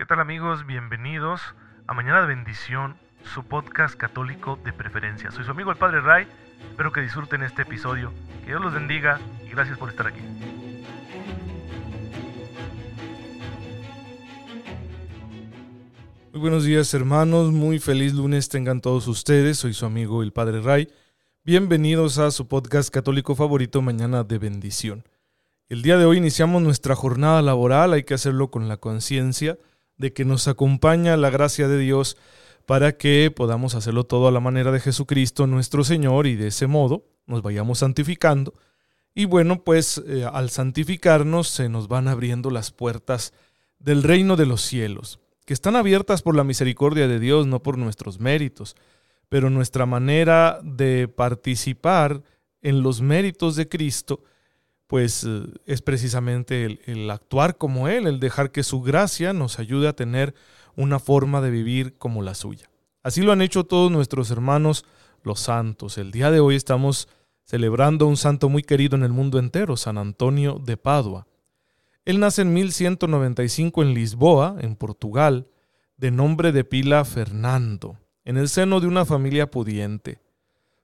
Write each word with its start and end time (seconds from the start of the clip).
¿Qué 0.00 0.06
tal 0.06 0.18
amigos? 0.18 0.64
Bienvenidos 0.66 1.42
a 1.86 1.92
Mañana 1.92 2.22
de 2.22 2.28
Bendición, 2.28 2.96
su 3.22 3.44
podcast 3.44 3.96
católico 3.96 4.58
de 4.64 4.72
preferencia. 4.72 5.30
Soy 5.30 5.44
su 5.44 5.50
amigo 5.50 5.70
el 5.70 5.76
Padre 5.76 6.00
Ray, 6.00 6.26
espero 6.70 6.90
que 6.90 7.02
disfruten 7.02 7.42
este 7.42 7.62
episodio, 7.62 8.10
que 8.40 8.46
Dios 8.46 8.62
los 8.62 8.72
bendiga 8.72 9.20
y 9.46 9.50
gracias 9.50 9.76
por 9.76 9.90
estar 9.90 10.06
aquí. 10.06 10.22
Muy 16.32 16.40
buenos 16.40 16.64
días 16.64 16.94
hermanos, 16.94 17.52
muy 17.52 17.78
feliz 17.78 18.14
lunes 18.14 18.48
tengan 18.48 18.80
todos 18.80 19.06
ustedes, 19.06 19.58
soy 19.58 19.74
su 19.74 19.84
amigo 19.84 20.22
el 20.22 20.32
Padre 20.32 20.62
Ray. 20.62 20.88
Bienvenidos 21.44 22.16
a 22.16 22.30
su 22.30 22.48
podcast 22.48 22.88
católico 22.88 23.34
favorito 23.34 23.82
Mañana 23.82 24.24
de 24.24 24.38
Bendición. 24.38 25.04
El 25.68 25.82
día 25.82 25.98
de 25.98 26.06
hoy 26.06 26.16
iniciamos 26.16 26.62
nuestra 26.62 26.96
jornada 26.96 27.42
laboral, 27.42 27.92
hay 27.92 28.04
que 28.04 28.14
hacerlo 28.14 28.50
con 28.50 28.66
la 28.66 28.78
conciencia 28.78 29.58
de 30.00 30.14
que 30.14 30.24
nos 30.24 30.48
acompaña 30.48 31.18
la 31.18 31.28
gracia 31.28 31.68
de 31.68 31.78
Dios 31.78 32.16
para 32.64 32.96
que 32.96 33.30
podamos 33.30 33.74
hacerlo 33.74 34.04
todo 34.04 34.28
a 34.28 34.32
la 34.32 34.40
manera 34.40 34.72
de 34.72 34.80
Jesucristo 34.80 35.46
nuestro 35.46 35.84
Señor 35.84 36.26
y 36.26 36.36
de 36.36 36.46
ese 36.46 36.66
modo 36.66 37.04
nos 37.26 37.42
vayamos 37.42 37.80
santificando. 37.80 38.54
Y 39.14 39.26
bueno, 39.26 39.62
pues 39.62 40.02
eh, 40.06 40.24
al 40.24 40.48
santificarnos 40.48 41.48
se 41.48 41.68
nos 41.68 41.86
van 41.86 42.08
abriendo 42.08 42.50
las 42.50 42.70
puertas 42.70 43.34
del 43.78 44.02
reino 44.02 44.36
de 44.36 44.46
los 44.46 44.62
cielos, 44.62 45.20
que 45.44 45.52
están 45.52 45.76
abiertas 45.76 46.22
por 46.22 46.34
la 46.34 46.44
misericordia 46.44 47.06
de 47.06 47.20
Dios, 47.20 47.46
no 47.46 47.62
por 47.62 47.76
nuestros 47.76 48.20
méritos, 48.20 48.76
pero 49.28 49.50
nuestra 49.50 49.84
manera 49.84 50.60
de 50.62 51.08
participar 51.08 52.22
en 52.62 52.82
los 52.82 53.02
méritos 53.02 53.54
de 53.54 53.68
Cristo 53.68 54.22
pues 54.90 55.22
eh, 55.22 55.44
es 55.66 55.82
precisamente 55.82 56.80
el, 56.84 57.08
actuar 57.12 57.56
como 57.56 57.86
Él, 57.86 58.08
el 58.08 58.18
dejar 58.18 58.50
que 58.50 58.64
su 58.64 58.82
gracia 58.82 59.32
nos 59.32 59.60
ayude 59.60 59.86
a 59.86 59.94
tener 59.94 60.34
una 60.74 60.98
forma 60.98 61.40
de 61.40 61.52
vivir 61.52 61.96
como 61.96 62.22
la 62.22 62.34
suya. 62.34 62.68
Así 63.04 63.22
lo 63.22 63.30
han 63.30 63.40
hecho 63.40 63.62
todos 63.62 63.92
nuestros 63.92 64.32
hermanos 64.32 64.84
los 65.22 65.38
santos. 65.38 65.96
El 65.96 66.10
día 66.10 66.32
de 66.32 66.40
hoy 66.40 66.56
estamos 66.56 67.06
celebrando 67.44 68.08
un 68.08 68.16
santo 68.16 68.48
muy 68.48 68.64
querido 68.64 68.96
en 68.96 69.04
el 69.04 69.12
mundo 69.12 69.38
entero, 69.38 69.76
San 69.76 69.96
Antonio 69.96 70.58
de 70.58 70.76
Padua. 70.76 71.28
Él 72.04 72.18
nace 72.18 72.42
en 72.42 72.52
1195 72.52 73.82
en 73.82 73.94
Lisboa, 73.94 74.56
en 74.60 74.74
Portugal, 74.74 75.46
de 75.98 76.10
nombre 76.10 76.50
de 76.50 76.64
pila 76.64 77.04
Fernando, 77.04 77.96
en 78.24 78.38
el 78.38 78.48
seno 78.48 78.80
de 78.80 78.88
una 78.88 79.04
familia 79.04 79.52
pudiente. 79.52 80.18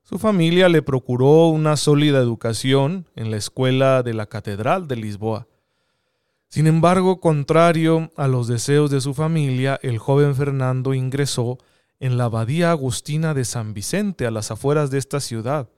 Su 0.09 0.21
familia 0.21 0.69
le 0.69 0.83
procuró 0.83 1.49
una 1.49 1.77
sólida 1.77 2.19
educación 2.19 3.09
en 3.17 3.33
la 3.33 3.39
escuela 3.39 4.05
de 4.05 4.15
la 4.15 4.27
Catedral 4.27 4.87
de 4.87 4.95
Lisboa. 4.95 5.49
Sin 6.47 6.69
embargo, 6.69 7.21
contrario 7.21 8.13
a 8.15 8.29
los 8.29 8.47
deseos 8.47 8.93
de 8.93 9.01
su 9.01 9.15
familia, 9.15 9.81
el 9.83 9.99
joven 9.99 10.37
Fernando 10.37 10.95
ingresó 10.95 11.59
en 11.99 12.19
la 12.19 12.27
abadía 12.27 12.71
agustina 12.71 13.35
de 13.35 13.45
San 13.45 13.75
Vicente, 13.75 14.27
a 14.27 14.31
las 14.31 14.53
afueras 14.53 14.93
de 14.93 14.99
esta 14.99 15.19
ciudad. 15.19 15.71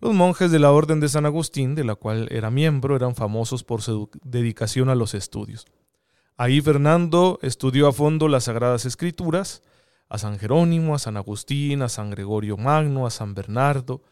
Los 0.00 0.14
monjes 0.14 0.50
de 0.50 0.58
la 0.58 0.72
Orden 0.72 0.98
de 0.98 1.08
San 1.08 1.24
Agustín, 1.24 1.76
de 1.76 1.84
la 1.84 1.94
cual 1.94 2.26
era 2.32 2.50
miembro, 2.50 2.96
eran 2.96 3.14
famosos 3.14 3.62
por 3.62 3.82
su 3.82 4.10
dedicación 4.24 4.88
a 4.88 4.96
los 4.96 5.14
estudios. 5.14 5.64
Ahí 6.36 6.60
Fernando 6.60 7.38
estudió 7.40 7.86
a 7.86 7.92
fondo 7.92 8.26
las 8.26 8.44
Sagradas 8.44 8.84
Escrituras, 8.84 9.62
a 10.08 10.18
San 10.18 10.38
Jerónimo, 10.38 10.94
a 10.94 10.98
San 10.98 11.16
Agustín, 11.16 11.82
a 11.82 11.88
San 11.88 12.10
Gregorio 12.10 12.56
Magno, 12.56 13.06
a 13.06 13.10
San 13.10 13.34
Bernardo. 13.34 14.02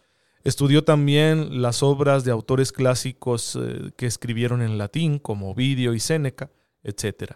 Estudió 0.45 0.85
también 0.85 1.63
las 1.63 1.83
obras 1.83 2.25
de 2.25 2.33
autores 2.33 2.73
clásicos 2.73 3.57
eh, 3.61 3.93
que 3.97 4.07
escribieron 4.07 4.63
en 4.63 4.79
latín, 4.79 5.19
como 5.19 5.51
Ovidio 5.51 5.95
y 5.95 6.01
Séneca, 6.01 6.51
etc. 6.83 7.35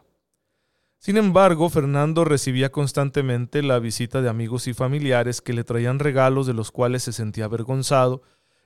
Sin 0.98 1.17
embargo, 1.17 1.69
Fernando 1.69 2.25
recibía 2.25 2.73
constantemente 2.73 3.63
la 3.63 3.79
visita 3.79 4.23
de 4.23 4.29
amigos 4.29 4.67
y 4.67 4.75
familiares 4.75 5.41
que 5.41 5.53
le 5.53 5.63
traían 5.63 6.01
regalos 6.01 6.47
de 6.47 6.55
los 6.55 6.73
cuales 6.73 7.05
se 7.05 7.13
sentía 7.13 7.45
avergonzado 7.45 8.23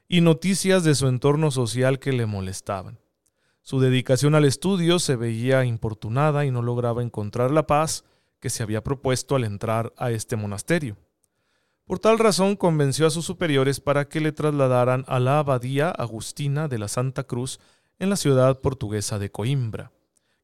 y 0.09 0.23
noticias 0.23 0.83
de 0.83 0.95
su 0.95 1.07
entorno 1.07 1.51
social 1.51 1.99
que 1.99 2.13
le 2.13 2.27
molestaban. 2.27 2.99
Su 3.63 3.79
dedicación 3.79 4.35
al 4.35 4.47
estudio 4.47 4.99
se 4.99 5.17
veía 5.17 5.65
importunada 5.65 6.47
y 6.47 6.51
no 6.51 6.63
lograba 6.63 7.03
encontrar 7.03 7.51
la 7.51 7.67
paz 7.67 8.05
que 8.41 8.51
se 8.51 8.63
había 8.63 8.83
propuesto 8.83 9.37
al 9.37 9.45
entrar 9.45 9.93
a 9.97 10.11
este 10.11 10.37
monasterio. 10.37 10.97
Por 11.85 11.99
tal 11.99 12.19
razón 12.19 12.57
convenció 12.57 13.07
a 13.07 13.11
sus 13.11 13.25
superiores 13.25 13.81
para 13.81 14.09
que 14.09 14.21
le 14.21 14.33
trasladaran 14.33 15.05
a 15.09 15.19
la 15.19 15.39
abadía 15.39 15.91
agustina 15.91 16.69
de 16.69 16.79
la 16.79 16.89
Santa 16.89 17.25
Cruz 17.25 17.61
en 17.99 18.11
la 18.11 18.17
ciudad 18.17 18.61
portuguesa 18.61 19.19
de 19.19 19.31
Coimbra, 19.31 19.93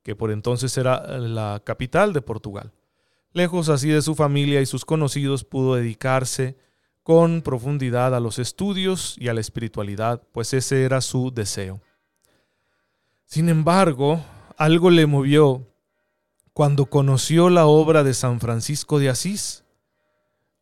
que 0.03 0.17
por 0.17 0.31
entonces 0.31 0.77
era 0.77 1.19
la 1.19 1.63
capital 1.65 2.13
de 2.13 2.23
Portugal. 2.23 2.73
Lejos 3.33 3.69
así 3.69 3.89
de 3.89 4.03
su 4.03 4.15
familia 4.15 4.61
y 4.61 4.67
sus 4.67 4.85
conocidos 4.85 5.45
pudo 5.45 5.77
dedicarse 5.77 6.57
con 7.03 7.43
profundidad 7.43 8.15
a 8.15 8.21
los 8.21 8.41
estudios 8.41 9.15
y 9.17 9.29
a 9.29 9.35
la 9.35 9.41
espiritualidad, 9.41 10.23
pues 10.33 10.53
ese 10.53 10.85
era 10.85 11.01
su 11.01 11.31
deseo. 11.31 11.81
Sin 13.25 13.49
embargo, 13.49 14.25
algo 14.57 14.91
le 14.91 15.07
movió 15.07 15.69
cuando 16.57 16.87
conoció 16.87 17.51
la 17.51 17.67
obra 17.67 18.03
de 18.03 18.15
San 18.15 18.41
Francisco 18.41 18.99
de 18.99 19.11
Asís, 19.11 19.65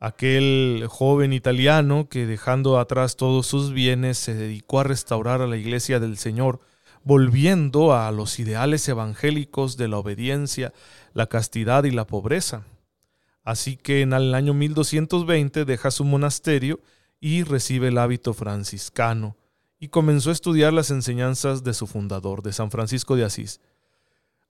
aquel 0.01 0.87
joven 0.89 1.33
italiano 1.33 2.09
que 2.09 2.27
dejando 2.27 2.81
atrás 2.81 3.15
todos 3.15 3.47
sus 3.47 3.73
bienes 3.73 4.19
se 4.19 4.35
dedicó 4.35 4.81
a 4.81 4.83
restaurar 4.83 5.41
a 5.41 5.47
la 5.47 5.57
iglesia 5.57 6.01
del 6.01 6.19
Señor, 6.19 6.59
volviendo 7.05 7.95
a 7.95 8.11
los 8.11 8.41
ideales 8.41 8.89
evangélicos 8.89 9.77
de 9.77 9.87
la 9.87 9.99
obediencia, 9.99 10.73
la 11.13 11.29
castidad 11.29 11.85
y 11.85 11.93
la 11.93 12.09
pobreza. 12.09 12.67
Así 13.45 13.77
que 13.77 14.01
en 14.01 14.15
el 14.15 14.35
año 14.35 14.53
1220 14.53 15.65
deja 15.65 15.93
su 15.93 16.05
monasterio 16.05 16.81
y 17.21 17.45
recibe 17.45 17.87
el 17.87 17.99
hábito 17.99 18.35
franciscano, 18.35 19.37
y 19.79 19.91
comenzó 19.91 20.31
a 20.31 20.33
estudiar 20.33 20.73
las 20.73 20.91
enseñanzas 20.91 21.63
de 21.63 21.73
su 21.73 21.87
fundador, 21.87 22.43
de 22.43 22.53
San 22.53 22.73
Francisco 22.73 23.15
de 23.15 23.27
Asís. 23.27 23.61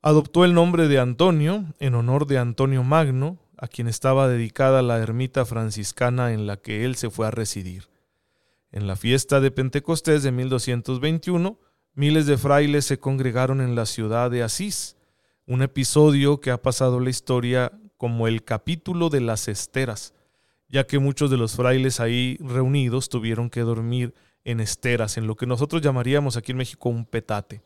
Adoptó 0.07 0.45
el 0.45 0.53
nombre 0.53 0.87
de 0.87 0.99
Antonio 0.99 1.65
en 1.79 1.95
honor 1.95 2.27
de 2.27 2.37
Antonio 2.37 2.85
Magno, 2.85 3.39
a 3.57 3.69
quien 3.69 3.89
estaba 3.89 4.29
dedicada 4.29 4.83
la 4.83 4.99
ermita 4.99 5.47
franciscana 5.47 6.35
en 6.35 6.47
la 6.47 6.59
que 6.59 6.85
él 6.85 6.97
se 6.97 7.09
fue 7.09 7.27
a 7.27 7.31
residir. 7.31 7.89
En 8.71 8.87
la 8.87 8.97
fiesta 8.97 9.41
de 9.41 9.51
Pentecostés 9.51 10.23
de 10.23 10.31
1221, 10.31 11.59
miles 11.95 12.27
de 12.27 12.37
frailes 12.37 12.85
se 12.85 12.99
congregaron 12.99 13.63
en 13.63 13.75
la 13.75 13.87
ciudad 13.87 14.31
de 14.31 14.43
Asís, 14.43 14.99
un 15.47 15.63
episodio 15.63 16.39
que 16.39 16.51
ha 16.51 16.61
pasado 16.61 17.01
la 17.01 17.09
historia 17.09 17.73
como 17.97 18.29
el 18.29 18.45
capítulo 18.45 19.09
de 19.09 19.23
las 19.23 19.49
esteras, 19.49 20.13
ya 20.69 20.87
que 20.87 20.99
muchos 20.99 21.31
de 21.31 21.39
los 21.39 21.57
frailes 21.57 21.99
ahí 21.99 22.37
reunidos 22.43 23.09
tuvieron 23.09 23.49
que 23.49 23.63
dormir 23.63 24.13
en 24.45 24.61
esteras, 24.61 25.17
en 25.17 25.27
lo 25.27 25.35
que 25.35 25.47
nosotros 25.47 25.81
llamaríamos 25.81 26.37
aquí 26.37 26.53
en 26.53 26.59
México 26.59 26.91
un 26.91 27.07
petate. 27.07 27.63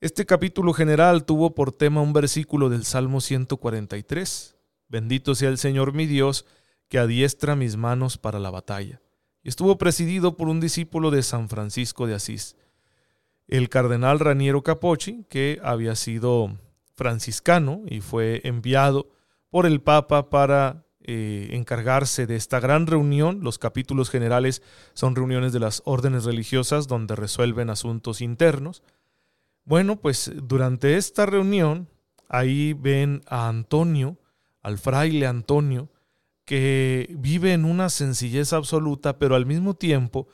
Este 0.00 0.26
capítulo 0.26 0.74
general 0.74 1.24
tuvo 1.24 1.56
por 1.56 1.72
tema 1.72 2.02
un 2.02 2.12
versículo 2.12 2.68
del 2.68 2.84
Salmo 2.84 3.20
143. 3.20 4.56
Bendito 4.88 5.34
sea 5.34 5.48
el 5.48 5.58
Señor 5.58 5.92
mi 5.92 6.06
Dios, 6.06 6.46
que 6.88 7.00
adiestra 7.00 7.56
mis 7.56 7.76
manos 7.76 8.16
para 8.16 8.38
la 8.38 8.50
batalla. 8.50 9.00
Estuvo 9.42 9.76
presidido 9.76 10.36
por 10.36 10.48
un 10.48 10.60
discípulo 10.60 11.10
de 11.10 11.24
San 11.24 11.48
Francisco 11.48 12.06
de 12.06 12.14
Asís, 12.14 12.54
el 13.48 13.68
cardenal 13.68 14.20
Raniero 14.20 14.62
Capochi, 14.62 15.24
que 15.28 15.58
había 15.64 15.96
sido 15.96 16.56
franciscano 16.94 17.82
y 17.84 18.00
fue 18.00 18.40
enviado 18.44 19.08
por 19.50 19.66
el 19.66 19.80
Papa 19.80 20.30
para 20.30 20.86
eh, 21.00 21.48
encargarse 21.54 22.28
de 22.28 22.36
esta 22.36 22.60
gran 22.60 22.86
reunión. 22.86 23.40
Los 23.42 23.58
capítulos 23.58 24.10
generales 24.10 24.62
son 24.92 25.16
reuniones 25.16 25.52
de 25.52 25.58
las 25.58 25.82
órdenes 25.84 26.24
religiosas 26.24 26.86
donde 26.86 27.16
resuelven 27.16 27.68
asuntos 27.68 28.20
internos. 28.20 28.84
Bueno, 29.68 29.96
pues 29.96 30.32
durante 30.34 30.96
esta 30.96 31.26
reunión, 31.26 31.90
ahí 32.26 32.72
ven 32.72 33.20
a 33.26 33.50
Antonio, 33.50 34.16
al 34.62 34.78
fraile 34.78 35.26
Antonio, 35.26 35.90
que 36.46 37.14
vive 37.18 37.52
en 37.52 37.66
una 37.66 37.90
sencillez 37.90 38.54
absoluta, 38.54 39.18
pero 39.18 39.34
al 39.34 39.44
mismo 39.44 39.74
tiempo 39.74 40.26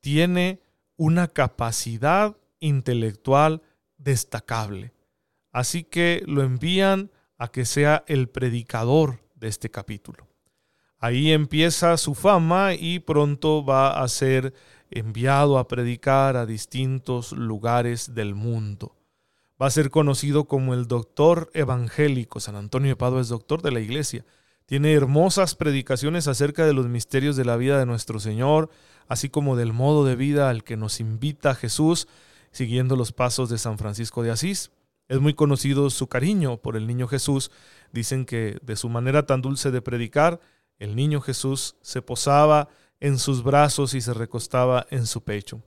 tiene 0.00 0.60
una 0.98 1.28
capacidad 1.28 2.36
intelectual 2.60 3.62
destacable. 3.96 4.92
Así 5.52 5.84
que 5.84 6.22
lo 6.26 6.42
envían 6.42 7.10
a 7.38 7.48
que 7.48 7.64
sea 7.64 8.04
el 8.08 8.28
predicador 8.28 9.20
de 9.36 9.48
este 9.48 9.70
capítulo. 9.70 10.28
Ahí 10.98 11.32
empieza 11.32 11.96
su 11.96 12.14
fama 12.14 12.74
y 12.74 12.98
pronto 12.98 13.64
va 13.64 14.02
a 14.02 14.06
ser 14.08 14.52
enviado 14.98 15.58
a 15.58 15.68
predicar 15.68 16.36
a 16.36 16.46
distintos 16.46 17.32
lugares 17.32 18.14
del 18.14 18.34
mundo. 18.34 18.96
Va 19.60 19.66
a 19.66 19.70
ser 19.70 19.90
conocido 19.90 20.44
como 20.44 20.74
el 20.74 20.88
doctor 20.88 21.50
evangélico. 21.54 22.40
San 22.40 22.56
Antonio 22.56 22.90
de 22.90 22.96
Padua 22.96 23.20
es 23.20 23.28
doctor 23.28 23.62
de 23.62 23.70
la 23.70 23.80
iglesia. 23.80 24.24
Tiene 24.66 24.92
hermosas 24.92 25.54
predicaciones 25.54 26.28
acerca 26.28 26.66
de 26.66 26.72
los 26.72 26.88
misterios 26.88 27.36
de 27.36 27.44
la 27.44 27.56
vida 27.56 27.78
de 27.78 27.86
nuestro 27.86 28.20
Señor, 28.20 28.70
así 29.06 29.28
como 29.28 29.56
del 29.56 29.72
modo 29.72 30.04
de 30.04 30.16
vida 30.16 30.50
al 30.50 30.64
que 30.64 30.76
nos 30.76 30.98
invita 30.98 31.54
Jesús, 31.54 32.08
siguiendo 32.50 32.96
los 32.96 33.12
pasos 33.12 33.48
de 33.50 33.58
San 33.58 33.78
Francisco 33.78 34.22
de 34.22 34.30
Asís. 34.30 34.70
Es 35.08 35.20
muy 35.20 35.34
conocido 35.34 35.90
su 35.90 36.06
cariño 36.06 36.56
por 36.56 36.76
el 36.76 36.86
niño 36.86 37.06
Jesús. 37.06 37.50
Dicen 37.92 38.24
que 38.24 38.58
de 38.62 38.76
su 38.76 38.88
manera 38.88 39.26
tan 39.26 39.42
dulce 39.42 39.70
de 39.70 39.82
predicar, 39.82 40.40
el 40.78 40.96
niño 40.96 41.20
Jesús 41.20 41.76
se 41.82 42.02
posaba 42.02 42.68
en 43.02 43.18
sus 43.18 43.42
brazos 43.42 43.92
y 43.94 44.00
se 44.00 44.14
recostaba 44.14 44.86
en 44.90 45.06
su 45.06 45.24
pecho. 45.24 45.60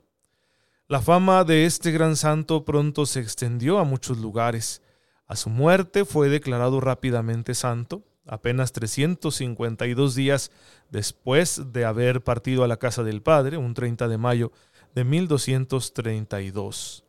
La 0.87 1.01
fama 1.01 1.43
de 1.43 1.65
este 1.65 1.91
gran 1.91 2.15
santo 2.15 2.63
pronto 2.63 3.05
se 3.05 3.19
extendió 3.19 3.77
a 3.77 3.83
muchos 3.83 4.19
lugares. 4.19 4.81
A 5.27 5.35
su 5.35 5.49
muerte 5.49 6.05
fue 6.05 6.29
declarado 6.29 6.79
rápidamente 6.79 7.53
santo, 7.53 8.03
apenas 8.25 8.71
352 8.71 10.15
días 10.15 10.49
después 10.89 11.73
de 11.73 11.83
haber 11.83 12.23
partido 12.23 12.63
a 12.63 12.69
la 12.69 12.77
casa 12.77 13.03
del 13.03 13.21
Padre, 13.21 13.57
un 13.57 13.73
30 13.73 14.07
de 14.07 14.17
mayo 14.17 14.53
de 14.93 15.03
1232. 15.03 17.03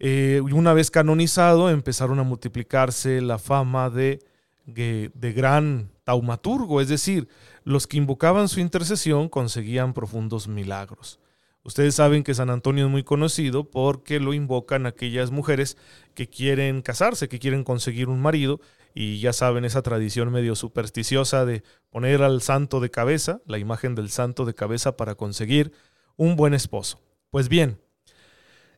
Eh, 0.00 0.40
una 0.52 0.72
vez 0.72 0.90
canonizado, 0.90 1.70
empezaron 1.70 2.18
a 2.18 2.24
multiplicarse 2.24 3.20
la 3.20 3.38
fama 3.38 3.88
de, 3.88 4.18
de, 4.66 5.12
de 5.14 5.32
gran 5.32 5.91
taumaturgo, 6.04 6.80
es 6.80 6.88
decir, 6.88 7.28
los 7.64 7.86
que 7.86 7.96
invocaban 7.96 8.48
su 8.48 8.60
intercesión 8.60 9.28
conseguían 9.28 9.94
profundos 9.94 10.48
milagros. 10.48 11.20
Ustedes 11.64 11.94
saben 11.94 12.24
que 12.24 12.34
San 12.34 12.50
Antonio 12.50 12.86
es 12.86 12.90
muy 12.90 13.04
conocido 13.04 13.70
porque 13.70 14.18
lo 14.18 14.34
invocan 14.34 14.84
aquellas 14.84 15.30
mujeres 15.30 15.76
que 16.14 16.28
quieren 16.28 16.82
casarse, 16.82 17.28
que 17.28 17.38
quieren 17.38 17.62
conseguir 17.62 18.08
un 18.08 18.20
marido, 18.20 18.60
y 18.94 19.20
ya 19.20 19.32
saben 19.32 19.64
esa 19.64 19.82
tradición 19.82 20.30
medio 20.32 20.54
supersticiosa 20.54 21.46
de 21.46 21.62
poner 21.88 22.22
al 22.22 22.42
santo 22.42 22.80
de 22.80 22.90
cabeza, 22.90 23.40
la 23.46 23.58
imagen 23.58 23.94
del 23.94 24.10
santo 24.10 24.44
de 24.44 24.54
cabeza 24.54 24.96
para 24.96 25.14
conseguir 25.14 25.72
un 26.16 26.36
buen 26.36 26.52
esposo. 26.52 27.00
Pues 27.30 27.48
bien, 27.48 27.80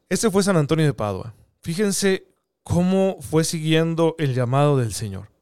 este 0.09 0.31
fue 0.31 0.43
San 0.43 0.56
Antonio 0.56 0.85
de 0.85 0.94
Padua. 0.94 1.35
Fíjense 1.62 2.29
cómo 2.62 3.17
fue 3.21 3.44
siguiendo 3.44 4.15
el 4.19 4.35
llamado 4.35 4.76
del 4.76 4.93
Señor. 4.93 5.33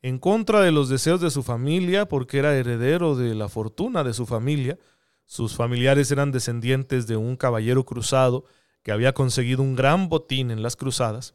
En 0.00 0.18
contra 0.18 0.60
de 0.60 0.70
los 0.70 0.88
deseos 0.88 1.20
de 1.20 1.30
su 1.30 1.42
familia, 1.42 2.06
porque 2.06 2.38
era 2.38 2.56
heredero 2.56 3.16
de 3.16 3.34
la 3.34 3.48
fortuna 3.48 4.04
de 4.04 4.14
su 4.14 4.26
familia, 4.26 4.78
sus 5.24 5.56
familiares 5.56 6.10
eran 6.12 6.30
descendientes 6.30 7.06
de 7.06 7.16
un 7.16 7.36
caballero 7.36 7.84
cruzado 7.84 8.44
que 8.82 8.92
había 8.92 9.12
conseguido 9.12 9.62
un 9.62 9.74
gran 9.74 10.08
botín 10.08 10.50
en 10.50 10.62
las 10.62 10.76
cruzadas. 10.76 11.34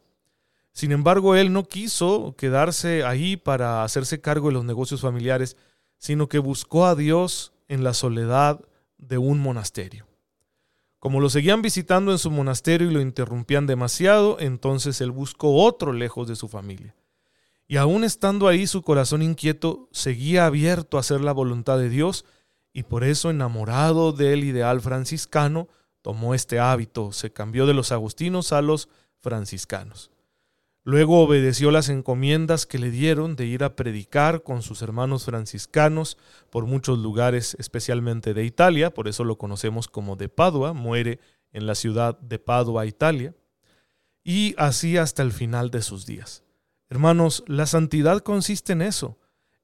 Sin 0.72 0.92
embargo, 0.92 1.36
él 1.36 1.52
no 1.52 1.64
quiso 1.64 2.34
quedarse 2.36 3.04
ahí 3.04 3.36
para 3.36 3.84
hacerse 3.84 4.20
cargo 4.20 4.48
de 4.48 4.54
los 4.54 4.64
negocios 4.64 5.02
familiares, 5.02 5.56
sino 5.98 6.28
que 6.28 6.38
buscó 6.38 6.86
a 6.86 6.94
Dios 6.94 7.52
en 7.68 7.84
la 7.84 7.94
soledad 7.94 8.60
de 8.98 9.18
un 9.18 9.38
monasterio. 9.40 10.06
Como 10.98 11.20
lo 11.20 11.28
seguían 11.28 11.60
visitando 11.60 12.12
en 12.12 12.18
su 12.18 12.30
monasterio 12.30 12.90
y 12.90 12.94
lo 12.94 13.02
interrumpían 13.02 13.66
demasiado, 13.66 14.38
entonces 14.40 15.00
él 15.02 15.10
buscó 15.10 15.62
otro 15.62 15.92
lejos 15.92 16.26
de 16.26 16.34
su 16.34 16.48
familia. 16.48 16.96
Y 17.66 17.76
aún 17.76 18.04
estando 18.04 18.46
ahí 18.48 18.66
su 18.66 18.82
corazón 18.82 19.22
inquieto 19.22 19.88
seguía 19.92 20.46
abierto 20.46 20.96
a 20.96 21.00
hacer 21.00 21.20
la 21.20 21.32
voluntad 21.32 21.78
de 21.78 21.88
Dios 21.88 22.24
y 22.72 22.82
por 22.82 23.04
eso 23.04 23.30
enamorado 23.30 24.12
del 24.12 24.44
ideal 24.44 24.80
franciscano 24.80 25.68
tomó 26.02 26.34
este 26.34 26.58
hábito, 26.60 27.12
se 27.12 27.32
cambió 27.32 27.66
de 27.66 27.72
los 27.72 27.90
agustinos 27.92 28.52
a 28.52 28.60
los 28.60 28.90
franciscanos. 29.20 30.10
Luego 30.86 31.22
obedeció 31.22 31.70
las 31.70 31.88
encomiendas 31.88 32.66
que 32.66 32.78
le 32.78 32.90
dieron 32.90 33.36
de 33.36 33.46
ir 33.46 33.64
a 33.64 33.74
predicar 33.74 34.42
con 34.42 34.60
sus 34.60 34.82
hermanos 34.82 35.24
franciscanos 35.24 36.18
por 36.50 36.66
muchos 36.66 36.98
lugares, 36.98 37.56
especialmente 37.58 38.34
de 38.34 38.44
Italia, 38.44 38.92
por 38.92 39.08
eso 39.08 39.24
lo 39.24 39.38
conocemos 39.38 39.88
como 39.88 40.14
de 40.16 40.28
Padua, 40.28 40.74
muere 40.74 41.20
en 41.52 41.66
la 41.66 41.74
ciudad 41.74 42.18
de 42.20 42.38
Padua, 42.38 42.84
Italia, 42.84 43.34
y 44.22 44.54
así 44.58 44.98
hasta 44.98 45.22
el 45.22 45.32
final 45.32 45.70
de 45.70 45.80
sus 45.80 46.04
días. 46.04 46.43
Hermanos, 46.94 47.42
la 47.48 47.66
santidad 47.66 48.20
consiste 48.20 48.72
en 48.72 48.80
eso, 48.80 49.18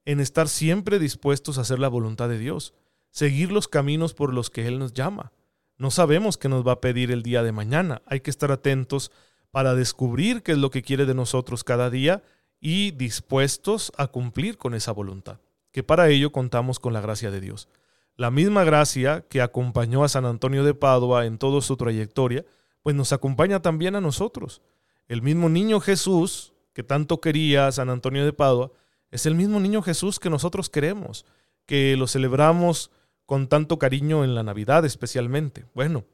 en 0.04 0.18
estar 0.18 0.48
siempre 0.48 0.98
dispuestos 0.98 1.58
a 1.58 1.60
hacer 1.60 1.78
la 1.78 1.86
voluntad 1.86 2.28
de 2.28 2.40
Dios, 2.40 2.74
seguir 3.12 3.52
los 3.52 3.68
caminos 3.68 4.14
por 4.14 4.34
los 4.34 4.50
que 4.50 4.66
Él 4.66 4.80
nos 4.80 4.94
llama. 4.94 5.30
No 5.76 5.92
sabemos 5.92 6.36
qué 6.36 6.48
nos 6.48 6.66
va 6.66 6.72
a 6.72 6.80
pedir 6.80 7.12
el 7.12 7.22
día 7.22 7.44
de 7.44 7.52
mañana, 7.52 8.02
hay 8.06 8.18
que 8.18 8.30
estar 8.30 8.50
atentos 8.50 9.12
para 9.52 9.76
descubrir 9.76 10.42
qué 10.42 10.50
es 10.50 10.58
lo 10.58 10.72
que 10.72 10.82
quiere 10.82 11.06
de 11.06 11.14
nosotros 11.14 11.62
cada 11.62 11.88
día 11.88 12.24
y 12.58 12.90
dispuestos 12.90 13.92
a 13.96 14.08
cumplir 14.08 14.58
con 14.58 14.74
esa 14.74 14.90
voluntad, 14.90 15.38
que 15.70 15.84
para 15.84 16.08
ello 16.08 16.32
contamos 16.32 16.80
con 16.80 16.92
la 16.92 17.00
gracia 17.00 17.30
de 17.30 17.40
Dios. 17.40 17.68
La 18.16 18.32
misma 18.32 18.64
gracia 18.64 19.24
que 19.28 19.40
acompañó 19.40 20.02
a 20.02 20.08
San 20.08 20.24
Antonio 20.24 20.64
de 20.64 20.74
Padua 20.74 21.26
en 21.26 21.38
toda 21.38 21.60
su 21.60 21.76
trayectoria, 21.76 22.44
pues 22.82 22.96
nos 22.96 23.12
acompaña 23.12 23.62
también 23.62 23.94
a 23.94 24.00
nosotros. 24.00 24.62
El 25.06 25.22
mismo 25.22 25.48
niño 25.48 25.78
Jesús 25.78 26.54
que 26.72 26.82
tanto 26.82 27.20
quería 27.20 27.70
San 27.72 27.90
Antonio 27.90 28.24
de 28.24 28.32
Padua, 28.32 28.72
es 29.10 29.26
el 29.26 29.34
mismo 29.34 29.60
niño 29.60 29.82
Jesús 29.82 30.18
que 30.18 30.30
nosotros 30.30 30.70
queremos, 30.70 31.26
que 31.66 31.96
lo 31.96 32.06
celebramos 32.06 32.90
con 33.26 33.48
tanto 33.48 33.78
cariño 33.78 34.24
en 34.24 34.34
la 34.34 34.42
Navidad 34.42 34.84
especialmente. 34.84 35.64
Bueno, 35.74 36.04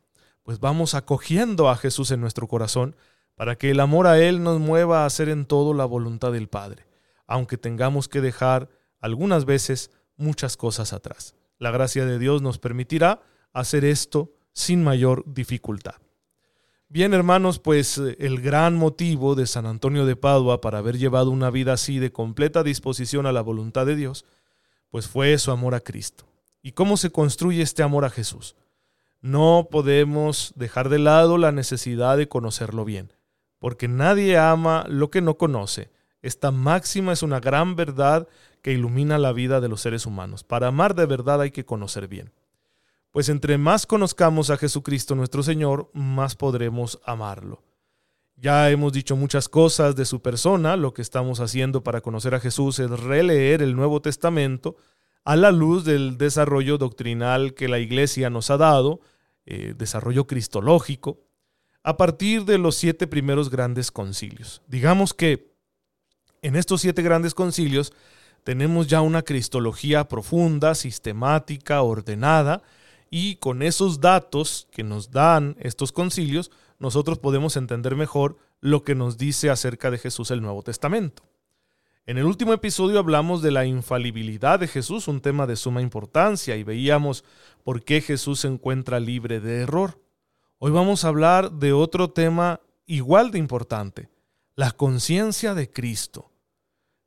pues 0.43 0.61
vamos 0.61 0.95
acogiendo 0.95 1.69
a 1.69 1.77
Jesús 1.77 2.11
en 2.11 2.21
nuestro 2.21 2.47
corazón 2.47 2.97
para 3.35 3.57
que 3.57 3.71
el 3.71 3.81
amor 3.81 4.07
a 4.07 4.19
Él 4.19 4.43
nos 4.43 4.61
mueva 4.61 5.03
a 5.03 5.07
hacer 5.07 5.29
en 5.29 5.45
todo 5.45 5.75
la 5.75 5.85
voluntad 5.85 6.33
del 6.33 6.49
Padre, 6.49 6.87
aunque 7.27 7.59
tengamos 7.59 8.09
que 8.09 8.21
dejar 8.21 8.69
algunas 9.01 9.45
veces 9.45 9.91
muchas 10.17 10.57
cosas 10.57 10.93
atrás. 10.93 11.35
La 11.59 11.71
gracia 11.71 12.07
de 12.07 12.19
Dios 12.19 12.43
nos 12.43 12.59
permitirá 12.59 13.21
hacer 13.53 13.85
esto 13.85 14.33
sin 14.53 14.83
mayor 14.83 15.25
dificultad. 15.27 15.97
Bien, 16.89 17.15
hermanos, 17.15 17.59
pues 17.59 17.99
eh, 17.99 18.17
el 18.21 18.41
gran 18.41 18.77
motivo 18.77 19.35
de 19.35 19.47
San 19.47 19.67
Antonio 19.67 20.07
de 20.07 20.17
Padua 20.17 20.61
para 20.61 20.79
haber 20.79 20.99
llevado 20.99 21.31
una 21.31 21.51
vida 21.51 21.73
así 21.73 21.99
de 21.99 22.13
completa 22.13 22.63
disposición 22.63 23.27
a 23.27 23.33
la 23.33 23.43
voluntad 23.43 23.87
de 23.87 23.97
Dios, 23.97 24.25
pues 24.91 25.09
fue 25.09 25.37
su 25.39 25.51
amor 25.51 25.75
a 25.75 25.81
Cristo. 25.81 26.27
¿Y 26.63 26.73
cómo 26.73 26.97
se 26.97 27.11
construye 27.11 27.63
este 27.63 27.83
amor 27.83 28.05
a 28.05 28.11
Jesús? 28.11 28.57
No 29.21 29.69
podemos 29.71 30.53
dejar 30.57 30.89
de 30.89 30.99
lado 30.99 31.39
la 31.39 31.53
necesidad 31.53 32.17
de 32.17 32.29
conocerlo 32.29 32.85
bien 32.85 33.13
porque 33.59 33.89
nadie 33.89 34.39
ama 34.39 34.85
lo 34.89 35.11
que 35.11 35.21
no 35.21 35.37
conoce. 35.37 35.91
Esta 36.23 36.51
máxima 36.51 37.13
es 37.13 37.23
una 37.23 37.41
gran 37.41 37.77
verdad 37.77 38.29
que 38.63 38.73
ilumina 38.73 39.19
la 39.19 39.33
vida 39.33 39.61
de 39.61 39.69
los 39.69 39.81
seres 39.81 40.07
humanos. 40.07 40.45
Para 40.45 40.69
amar 40.69 40.95
de 40.95 41.07
verdad 41.07 41.41
hay 41.41 41.51
que 41.51 41.65
conocer 41.65 42.09
bien. 42.09 42.33
Pues 43.17 43.31
entre 43.31 43.57
más 43.57 43.87
conozcamos 43.87 44.51
a 44.51 44.59
Jesucristo 44.59 45.15
nuestro 45.15 45.43
Señor, 45.43 45.91
más 45.95 46.37
podremos 46.37 47.01
amarlo. 47.03 47.65
Ya 48.35 48.69
hemos 48.69 48.93
dicho 48.93 49.17
muchas 49.17 49.49
cosas 49.49 49.97
de 49.97 50.05
su 50.05 50.21
persona, 50.21 50.77
lo 50.77 50.93
que 50.93 51.01
estamos 51.01 51.41
haciendo 51.41 51.83
para 51.83 52.03
conocer 52.03 52.35
a 52.35 52.41
Jesús 52.41 52.79
es 52.79 52.91
releer 52.91 53.63
el 53.63 53.75
Nuevo 53.75 54.03
Testamento 54.03 54.77
a 55.25 55.35
la 55.35 55.51
luz 55.51 55.87
del 55.87 56.19
desarrollo 56.19 56.77
doctrinal 56.77 57.55
que 57.55 57.69
la 57.69 57.79
Iglesia 57.79 58.29
nos 58.29 58.51
ha 58.51 58.59
dado, 58.59 59.01
eh, 59.47 59.73
desarrollo 59.75 60.27
cristológico, 60.27 61.23
a 61.83 61.97
partir 61.97 62.45
de 62.45 62.59
los 62.59 62.75
siete 62.77 63.07
primeros 63.07 63.49
grandes 63.49 63.91
concilios. 63.91 64.61
Digamos 64.67 65.15
que 65.15 65.55
en 66.43 66.55
estos 66.55 66.83
siete 66.83 67.01
grandes 67.01 67.33
concilios 67.33 67.95
tenemos 68.45 68.89
ya 68.89 69.01
una 69.01 69.23
cristología 69.23 70.07
profunda, 70.07 70.75
sistemática, 70.75 71.81
ordenada, 71.81 72.63
y 73.11 73.37
con 73.37 73.63
esos 73.63 74.01
datos 74.01 74.69
que 74.71 74.83
nos 74.83 75.11
dan 75.11 75.57
estos 75.61 75.93
concilios, 75.93 76.51
nosotros 76.79 77.19
podemos 77.19 77.57
entender 77.57 77.97
mejor 77.97 78.39
lo 78.61 78.83
que 78.83 78.95
nos 78.95 79.17
dice 79.19 79.51
acerca 79.51 79.91
de 79.91 79.99
Jesús 79.99 80.31
el 80.31 80.43
Nuevo 80.43 80.63
Testamento. 80.63 81.23
En 82.05 82.19
el 82.19 82.25
último 82.25 82.53
episodio 82.53 83.01
hablamos 83.01 83.43
de 83.43 83.51
la 83.51 83.67
infalibilidad 83.67 84.61
de 84.61 84.69
Jesús, 84.69 85.09
un 85.09 85.21
tema 85.21 85.47
de 85.47 85.57
suma 85.57 85.83
importancia, 85.83 86.57
y 86.57 86.63
veíamos 86.63 87.25
por 87.65 87.83
qué 87.83 88.01
Jesús 88.01 88.41
se 88.41 88.49
encuentra 88.49 89.01
libre 89.01 89.41
de 89.41 89.63
error. 89.63 90.01
Hoy 90.59 90.71
vamos 90.71 91.05
a 91.05 91.09
hablar 91.09 91.51
de 91.51 91.73
otro 91.73 92.11
tema 92.11 92.61
igual 92.87 93.33
de 93.33 93.39
importante, 93.39 94.09
la 94.55 94.71
conciencia 94.71 95.55
de 95.55 95.71
Cristo. 95.71 96.31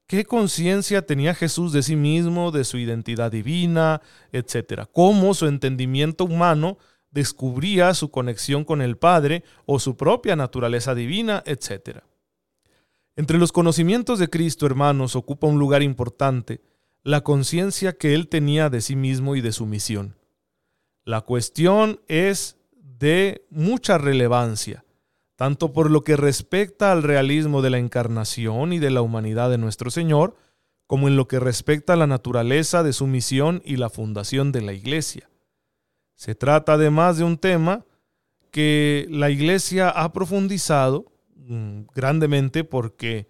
¿Qué 0.10 0.26
conciencia 0.26 1.06
tenía 1.06 1.36
Jesús 1.36 1.72
de 1.72 1.84
sí 1.84 1.96
mismo, 1.96 2.50
de 2.50 2.64
su 2.64 2.80
identidad 2.80 3.32
divina, 3.32 4.02
etcétera? 4.32 4.88
¿Cómo 4.88 5.36
su 5.36 5.46
entendimiento 5.46 6.24
humano 6.26 6.80
descubría 7.12 7.94
su 7.94 8.10
conexión 8.10 8.66
con 8.66 8.82
el 8.82 8.98
Padre 8.98 9.44
o 9.68 9.78
su 9.78 9.98
propia 9.98 10.36
naturaleza 10.36 10.96
divina, 10.96 11.44
etcétera? 11.46 12.06
Entre 13.18 13.38
los 13.38 13.52
conocimientos 13.52 14.18
de 14.18 14.32
Cristo, 14.32 14.66
hermanos, 14.66 15.16
ocupa 15.16 15.46
un 15.46 15.60
lugar 15.60 15.84
importante 15.84 16.64
la 17.04 17.22
conciencia 17.22 17.94
que 17.94 18.16
él 18.16 18.30
tenía 18.30 18.72
de 18.72 18.82
sí 18.82 18.96
mismo 18.96 19.36
y 19.36 19.42
de 19.42 19.52
su 19.52 19.68
misión. 19.68 20.18
La 21.06 21.22
cuestión 21.22 22.02
es 22.08 22.58
de 22.82 23.46
mucha 23.52 24.00
relevancia, 24.00 24.84
tanto 25.40 25.72
por 25.72 25.90
lo 25.90 26.04
que 26.04 26.18
respecta 26.18 26.92
al 26.92 27.02
realismo 27.02 27.62
de 27.62 27.70
la 27.70 27.78
encarnación 27.78 28.74
y 28.74 28.80
de 28.80 28.90
la 28.90 29.02
humanidad 29.02 29.50
de 29.50 29.58
nuestro 29.58 29.90
Señor, 29.90 30.36
como 30.86 31.08
en 31.08 31.16
lo 31.16 31.30
que 31.30 31.40
respecta 31.40 31.94
a 31.94 31.96
la 31.96 32.08
naturaleza 32.08 32.84
de 32.84 32.92
su 32.92 33.08
misión 33.08 33.62
y 33.64 33.78
la 33.78 33.90
fundación 33.90 34.52
de 34.52 34.62
la 34.62 34.74
Iglesia. 34.74 35.30
Se 36.16 36.36
trata 36.36 36.74
además 36.74 37.18
de 37.18 37.24
un 37.24 37.38
tema 37.38 37.86
que 38.52 39.08
la 39.10 39.30
Iglesia 39.30 39.90
ha 39.90 40.12
profundizado 40.12 41.06
mm, 41.38 41.84
grandemente 41.96 42.66
porque 42.66 43.30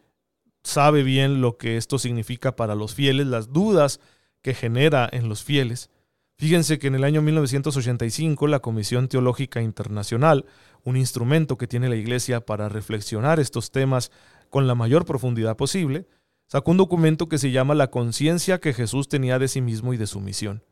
sabe 0.64 1.04
bien 1.04 1.42
lo 1.42 1.58
que 1.58 1.78
esto 1.78 2.00
significa 2.00 2.56
para 2.56 2.74
los 2.74 2.96
fieles, 2.96 3.28
las 3.28 3.54
dudas 3.54 4.00
que 4.42 4.56
genera 4.56 5.08
en 5.12 5.30
los 5.30 5.44
fieles. 5.44 5.92
Fíjense 6.40 6.80
que 6.80 6.88
en 6.88 6.96
el 6.96 7.04
año 7.04 7.22
1985 7.22 8.48
la 8.48 8.62
Comisión 8.62 9.10
Teológica 9.10 9.62
Internacional, 9.62 10.46
un 10.86 10.96
instrumento 10.96 11.58
que 11.58 11.68
tiene 11.68 11.90
la 11.90 11.98
Iglesia 11.98 12.40
para 12.40 12.70
reflexionar 12.70 13.42
estos 13.42 13.72
temas 13.72 14.10
con 14.50 14.66
la 14.66 14.74
mayor 14.74 15.04
profundidad 15.04 15.58
posible, 15.58 16.08
sacó 16.48 16.72
un 16.72 16.78
documento 16.78 17.28
que 17.28 17.40
se 17.40 17.52
llama 17.52 17.76
La 17.76 17.92
conciencia 17.92 18.62
que 18.62 18.72
Jesús 18.72 19.10
tenía 19.10 19.38
de 19.38 19.50
sí 19.50 19.60
mismo 19.60 19.94
y 19.94 19.98
de 19.98 20.08
su 20.08 20.22
misión. 20.22 20.64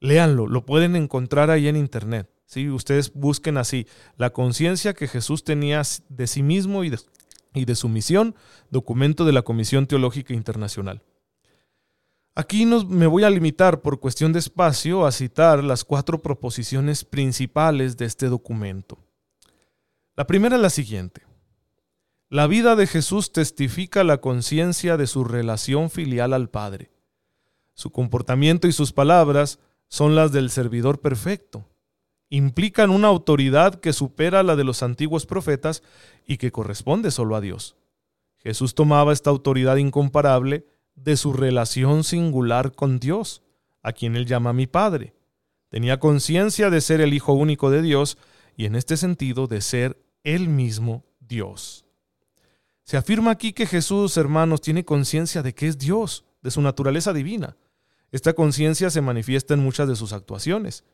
Léanlo, 0.00 0.46
lo 0.46 0.66
pueden 0.66 0.94
encontrar 0.96 1.48
ahí 1.48 1.66
en 1.66 1.76
internet. 1.76 2.28
¿sí? 2.44 2.68
Ustedes 2.68 3.14
busquen 3.14 3.56
así, 3.56 3.86
la 4.18 4.34
conciencia 4.34 4.92
que 4.92 5.08
Jesús 5.08 5.44
tenía 5.44 5.80
de 6.10 6.26
sí 6.26 6.42
mismo 6.42 6.84
y 6.84 6.90
de 6.90 7.74
su 7.74 7.88
misión, 7.88 8.34
documento 8.68 9.24
de 9.24 9.32
la 9.32 9.40
Comisión 9.40 9.86
Teológica 9.86 10.34
Internacional. 10.34 11.00
Aquí 12.40 12.64
me 12.64 13.06
voy 13.06 13.24
a 13.24 13.28
limitar 13.28 13.82
por 13.82 14.00
cuestión 14.00 14.32
de 14.32 14.38
espacio 14.38 15.04
a 15.04 15.12
citar 15.12 15.62
las 15.62 15.84
cuatro 15.84 16.22
proposiciones 16.22 17.04
principales 17.04 17.98
de 17.98 18.06
este 18.06 18.30
documento. 18.30 18.96
La 20.16 20.26
primera 20.26 20.56
es 20.56 20.62
la 20.62 20.70
siguiente. 20.70 21.20
La 22.30 22.46
vida 22.46 22.76
de 22.76 22.86
Jesús 22.86 23.32
testifica 23.32 24.04
la 24.04 24.22
conciencia 24.22 24.96
de 24.96 25.06
su 25.06 25.22
relación 25.22 25.90
filial 25.90 26.32
al 26.32 26.48
Padre. 26.48 26.90
Su 27.74 27.90
comportamiento 27.90 28.66
y 28.66 28.72
sus 28.72 28.94
palabras 28.94 29.58
son 29.88 30.14
las 30.14 30.32
del 30.32 30.48
servidor 30.48 31.02
perfecto. 31.02 31.66
Implican 32.30 32.88
una 32.88 33.08
autoridad 33.08 33.74
que 33.80 33.92
supera 33.92 34.42
la 34.42 34.56
de 34.56 34.64
los 34.64 34.82
antiguos 34.82 35.26
profetas 35.26 35.82
y 36.26 36.38
que 36.38 36.52
corresponde 36.52 37.10
solo 37.10 37.36
a 37.36 37.42
Dios. 37.42 37.76
Jesús 38.38 38.74
tomaba 38.74 39.12
esta 39.12 39.28
autoridad 39.28 39.76
incomparable 39.76 40.64
de 41.02 41.16
su 41.16 41.32
relación 41.32 42.04
singular 42.04 42.72
con 42.72 42.98
Dios, 42.98 43.42
a 43.82 43.92
quien 43.92 44.16
él 44.16 44.26
llama 44.26 44.52
mi 44.52 44.66
Padre. 44.66 45.14
Tenía 45.68 46.00
conciencia 46.00 46.70
de 46.70 46.80
ser 46.80 47.00
el 47.00 47.14
Hijo 47.14 47.32
único 47.32 47.70
de 47.70 47.82
Dios 47.82 48.18
y 48.56 48.66
en 48.66 48.74
este 48.74 48.96
sentido 48.96 49.46
de 49.46 49.60
ser 49.60 50.02
él 50.24 50.48
mismo 50.48 51.04
Dios. 51.20 51.86
Se 52.84 52.96
afirma 52.96 53.30
aquí 53.30 53.52
que 53.52 53.66
Jesús, 53.66 54.16
hermanos, 54.16 54.60
tiene 54.60 54.84
conciencia 54.84 55.42
de 55.42 55.54
que 55.54 55.68
es 55.68 55.78
Dios, 55.78 56.24
de 56.42 56.50
su 56.50 56.60
naturaleza 56.60 57.12
divina. 57.12 57.56
Esta 58.10 58.32
conciencia 58.32 58.90
se 58.90 59.00
manifiesta 59.00 59.54
en 59.54 59.60
muchas 59.60 59.88
de 59.88 59.96
sus 59.96 60.12
actuaciones. 60.12 60.84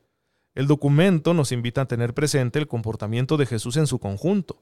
El 0.53 0.67
documento 0.67 1.33
nos 1.33 1.51
invita 1.51 1.81
a 1.81 1.87
tener 1.87 2.13
presente 2.13 2.59
el 2.59 2.67
comportamiento 2.67 3.37
de 3.37 3.47
Jesús 3.47 3.77
en 3.77 3.87
su 3.87 3.99
conjunto. 3.99 4.61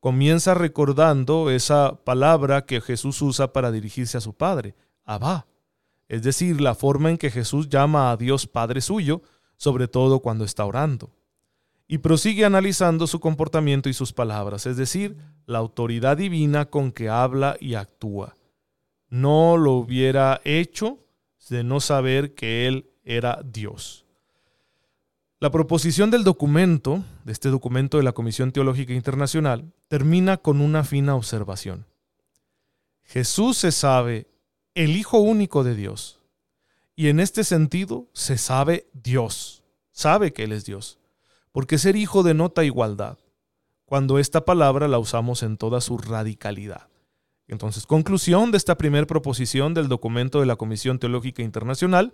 Comienza 0.00 0.54
recordando 0.54 1.50
esa 1.50 2.02
palabra 2.04 2.64
que 2.64 2.80
Jesús 2.80 3.20
usa 3.20 3.52
para 3.52 3.70
dirigirse 3.70 4.16
a 4.16 4.22
su 4.22 4.32
Padre, 4.32 4.74
Abba, 5.04 5.46
es 6.08 6.22
decir, 6.22 6.60
la 6.60 6.74
forma 6.74 7.10
en 7.10 7.18
que 7.18 7.30
Jesús 7.30 7.68
llama 7.68 8.10
a 8.10 8.16
Dios 8.16 8.46
Padre 8.46 8.80
suyo, 8.80 9.22
sobre 9.56 9.88
todo 9.88 10.20
cuando 10.20 10.44
está 10.44 10.64
orando. 10.64 11.10
Y 11.86 11.98
prosigue 11.98 12.44
analizando 12.44 13.06
su 13.06 13.20
comportamiento 13.20 13.88
y 13.88 13.92
sus 13.92 14.12
palabras, 14.12 14.64
es 14.64 14.76
decir, 14.76 15.18
la 15.44 15.58
autoridad 15.58 16.16
divina 16.16 16.64
con 16.64 16.92
que 16.92 17.08
habla 17.08 17.56
y 17.60 17.74
actúa. 17.74 18.36
No 19.08 19.56
lo 19.56 19.72
hubiera 19.74 20.40
hecho 20.44 20.98
de 21.50 21.62
no 21.62 21.80
saber 21.80 22.34
que 22.34 22.66
Él 22.66 22.90
era 23.04 23.42
Dios. 23.44 24.06
La 25.42 25.50
proposición 25.50 26.10
del 26.10 26.22
documento, 26.22 27.02
de 27.24 27.32
este 27.32 27.48
documento 27.48 27.96
de 27.96 28.02
la 28.02 28.12
Comisión 28.12 28.52
Teológica 28.52 28.92
Internacional, 28.92 29.72
termina 29.88 30.36
con 30.36 30.60
una 30.60 30.84
fina 30.84 31.16
observación. 31.16 31.86
Jesús 33.04 33.56
se 33.56 33.72
sabe 33.72 34.26
el 34.74 34.98
Hijo 34.98 35.18
único 35.18 35.64
de 35.64 35.74
Dios. 35.74 36.20
Y 36.94 37.08
en 37.08 37.20
este 37.20 37.44
sentido 37.44 38.06
se 38.12 38.36
sabe 38.36 38.86
Dios, 38.92 39.64
sabe 39.92 40.34
que 40.34 40.44
Él 40.44 40.52
es 40.52 40.66
Dios, 40.66 40.98
porque 41.52 41.78
ser 41.78 41.96
hijo 41.96 42.22
denota 42.22 42.62
igualdad, 42.62 43.16
cuando 43.86 44.18
esta 44.18 44.44
palabra 44.44 44.88
la 44.88 44.98
usamos 44.98 45.42
en 45.42 45.56
toda 45.56 45.80
su 45.80 45.96
radicalidad. 45.96 46.88
Entonces, 47.48 47.86
conclusión 47.86 48.50
de 48.50 48.58
esta 48.58 48.76
primera 48.76 49.06
proposición 49.06 49.72
del 49.72 49.88
documento 49.88 50.40
de 50.40 50.46
la 50.46 50.56
Comisión 50.56 50.98
Teológica 50.98 51.42
Internacional, 51.42 52.12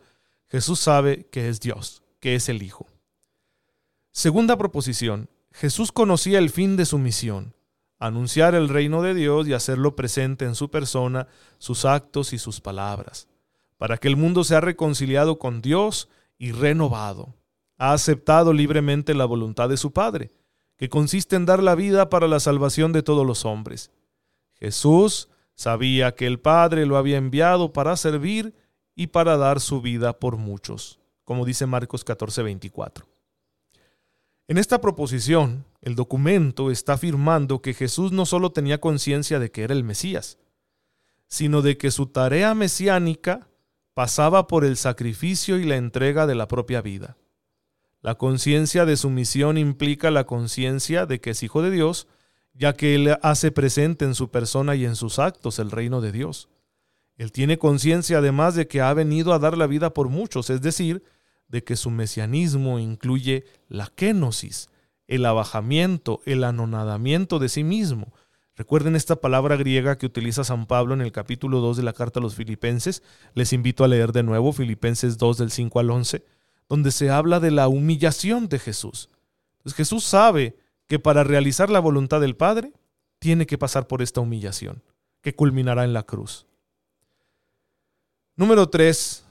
Jesús 0.48 0.78
sabe 0.78 1.26
que 1.32 1.48
es 1.48 1.58
Dios, 1.58 2.04
que 2.20 2.36
es 2.36 2.48
el 2.48 2.62
Hijo. 2.62 2.86
Segunda 4.16 4.56
proposición, 4.56 5.28
Jesús 5.52 5.92
conocía 5.92 6.38
el 6.38 6.48
fin 6.48 6.78
de 6.78 6.86
su 6.86 6.96
misión, 6.96 7.54
anunciar 7.98 8.54
el 8.54 8.70
reino 8.70 9.02
de 9.02 9.12
Dios 9.12 9.46
y 9.46 9.52
hacerlo 9.52 9.94
presente 9.94 10.46
en 10.46 10.54
su 10.54 10.70
persona, 10.70 11.28
sus 11.58 11.84
actos 11.84 12.32
y 12.32 12.38
sus 12.38 12.62
palabras, 12.62 13.28
para 13.76 13.98
que 13.98 14.08
el 14.08 14.16
mundo 14.16 14.42
sea 14.42 14.62
reconciliado 14.62 15.38
con 15.38 15.60
Dios 15.60 16.08
y 16.38 16.52
renovado. 16.52 17.34
Ha 17.76 17.92
aceptado 17.92 18.54
libremente 18.54 19.12
la 19.12 19.26
voluntad 19.26 19.68
de 19.68 19.76
su 19.76 19.92
Padre, 19.92 20.32
que 20.78 20.88
consiste 20.88 21.36
en 21.36 21.44
dar 21.44 21.62
la 21.62 21.74
vida 21.74 22.08
para 22.08 22.26
la 22.26 22.40
salvación 22.40 22.94
de 22.94 23.02
todos 23.02 23.26
los 23.26 23.44
hombres. 23.44 23.90
Jesús 24.54 25.28
sabía 25.54 26.14
que 26.14 26.26
el 26.26 26.40
Padre 26.40 26.86
lo 26.86 26.96
había 26.96 27.18
enviado 27.18 27.74
para 27.74 27.94
servir 27.98 28.54
y 28.94 29.08
para 29.08 29.36
dar 29.36 29.60
su 29.60 29.82
vida 29.82 30.18
por 30.18 30.38
muchos, 30.38 31.00
como 31.22 31.44
dice 31.44 31.66
Marcos 31.66 32.02
14:24. 32.02 33.15
En 34.48 34.58
esta 34.58 34.80
proposición, 34.80 35.64
el 35.82 35.96
documento 35.96 36.70
está 36.70 36.92
afirmando 36.92 37.62
que 37.62 37.74
Jesús 37.74 38.12
no 38.12 38.26
solo 38.26 38.52
tenía 38.52 38.80
conciencia 38.80 39.40
de 39.40 39.50
que 39.50 39.64
era 39.64 39.74
el 39.74 39.82
Mesías, 39.82 40.38
sino 41.26 41.62
de 41.62 41.76
que 41.76 41.90
su 41.90 42.06
tarea 42.06 42.54
mesiánica 42.54 43.48
pasaba 43.92 44.46
por 44.46 44.64
el 44.64 44.76
sacrificio 44.76 45.58
y 45.58 45.64
la 45.64 45.76
entrega 45.76 46.28
de 46.28 46.36
la 46.36 46.46
propia 46.46 46.80
vida. 46.80 47.16
La 48.02 48.14
conciencia 48.14 48.84
de 48.84 48.96
su 48.96 49.10
misión 49.10 49.58
implica 49.58 50.12
la 50.12 50.26
conciencia 50.26 51.06
de 51.06 51.20
que 51.20 51.30
es 51.30 51.42
hijo 51.42 51.60
de 51.60 51.72
Dios, 51.72 52.06
ya 52.54 52.74
que 52.74 52.94
Él 52.94 53.18
hace 53.22 53.50
presente 53.50 54.04
en 54.04 54.14
su 54.14 54.30
persona 54.30 54.76
y 54.76 54.84
en 54.84 54.94
sus 54.94 55.18
actos 55.18 55.58
el 55.58 55.72
reino 55.72 56.00
de 56.00 56.12
Dios. 56.12 56.48
Él 57.16 57.32
tiene 57.32 57.58
conciencia 57.58 58.18
además 58.18 58.54
de 58.54 58.68
que 58.68 58.80
ha 58.80 58.94
venido 58.94 59.32
a 59.32 59.40
dar 59.40 59.58
la 59.58 59.66
vida 59.66 59.92
por 59.92 60.08
muchos, 60.08 60.50
es 60.50 60.60
decir, 60.62 61.02
de 61.48 61.64
que 61.64 61.76
su 61.76 61.90
mesianismo 61.90 62.78
incluye 62.78 63.44
la 63.68 63.86
kenosis, 63.86 64.68
el 65.06 65.24
abajamiento, 65.24 66.20
el 66.26 66.44
anonadamiento 66.44 67.38
de 67.38 67.48
sí 67.48 67.64
mismo. 67.64 68.12
Recuerden 68.56 68.96
esta 68.96 69.16
palabra 69.16 69.56
griega 69.56 69.98
que 69.98 70.06
utiliza 70.06 70.42
San 70.42 70.66
Pablo 70.66 70.94
en 70.94 71.02
el 71.02 71.12
capítulo 71.12 71.60
2 71.60 71.76
de 71.76 71.82
la 71.82 71.92
carta 71.92 72.20
a 72.20 72.22
los 72.22 72.34
filipenses. 72.34 73.02
Les 73.34 73.52
invito 73.52 73.84
a 73.84 73.88
leer 73.88 74.12
de 74.12 74.22
nuevo 74.22 74.52
Filipenses 74.52 75.18
2 75.18 75.38
del 75.38 75.50
5 75.50 75.78
al 75.78 75.90
11, 75.90 76.24
donde 76.68 76.90
se 76.90 77.10
habla 77.10 77.38
de 77.38 77.50
la 77.50 77.68
humillación 77.68 78.48
de 78.48 78.58
Jesús. 78.58 79.10
Jesús 79.74 80.04
sabe 80.04 80.56
que 80.86 80.98
para 80.98 81.24
realizar 81.24 81.70
la 81.70 81.80
voluntad 81.80 82.20
del 82.20 82.36
Padre 82.36 82.72
tiene 83.18 83.46
que 83.46 83.58
pasar 83.58 83.86
por 83.88 84.02
esta 84.02 84.20
humillación, 84.20 84.82
que 85.20 85.34
culminará 85.34 85.84
en 85.84 85.92
la 85.92 86.04
cruz. 86.04 86.46
Número 88.36 88.68
3 88.68 89.25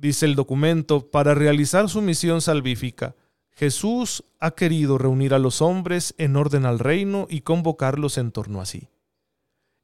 dice 0.00 0.26
el 0.26 0.34
documento, 0.34 1.10
para 1.10 1.34
realizar 1.34 1.88
su 1.88 2.00
misión 2.00 2.40
salvífica, 2.40 3.14
Jesús 3.52 4.24
ha 4.38 4.52
querido 4.52 4.96
reunir 4.96 5.34
a 5.34 5.38
los 5.38 5.60
hombres 5.60 6.14
en 6.16 6.36
orden 6.36 6.64
al 6.64 6.78
reino 6.78 7.26
y 7.28 7.42
convocarlos 7.42 8.16
en 8.16 8.32
torno 8.32 8.60
a 8.60 8.66
sí. 8.66 8.88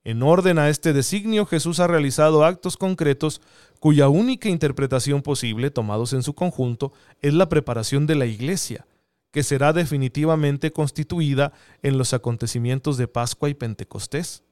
En 0.03 0.23
orden 0.23 0.59
a 0.59 0.71
este 0.71 0.93
designio, 0.93 1.45
Jesús 1.47 1.81
ha 1.81 1.87
realizado 1.87 2.45
actos 2.45 2.77
concretos 2.77 3.43
cuya 3.81 4.09
única 4.09 4.49
interpretación 4.49 5.21
posible, 5.21 5.71
tomados 5.71 6.13
en 6.13 6.23
su 6.23 6.35
conjunto, 6.35 6.93
es 7.21 7.35
la 7.35 7.49
preparación 7.49 8.07
de 8.07 8.15
la 8.15 8.25
Iglesia, 8.25 8.87
que 9.33 9.43
será 9.43 9.73
definitivamente 9.73 10.73
constituida 10.73 11.53
en 11.83 11.99
los 11.99 12.15
acontecimientos 12.15 12.97
de 12.97 13.09
Pascua 13.09 13.51
y 13.51 13.55
Pentecostés. 13.55 14.45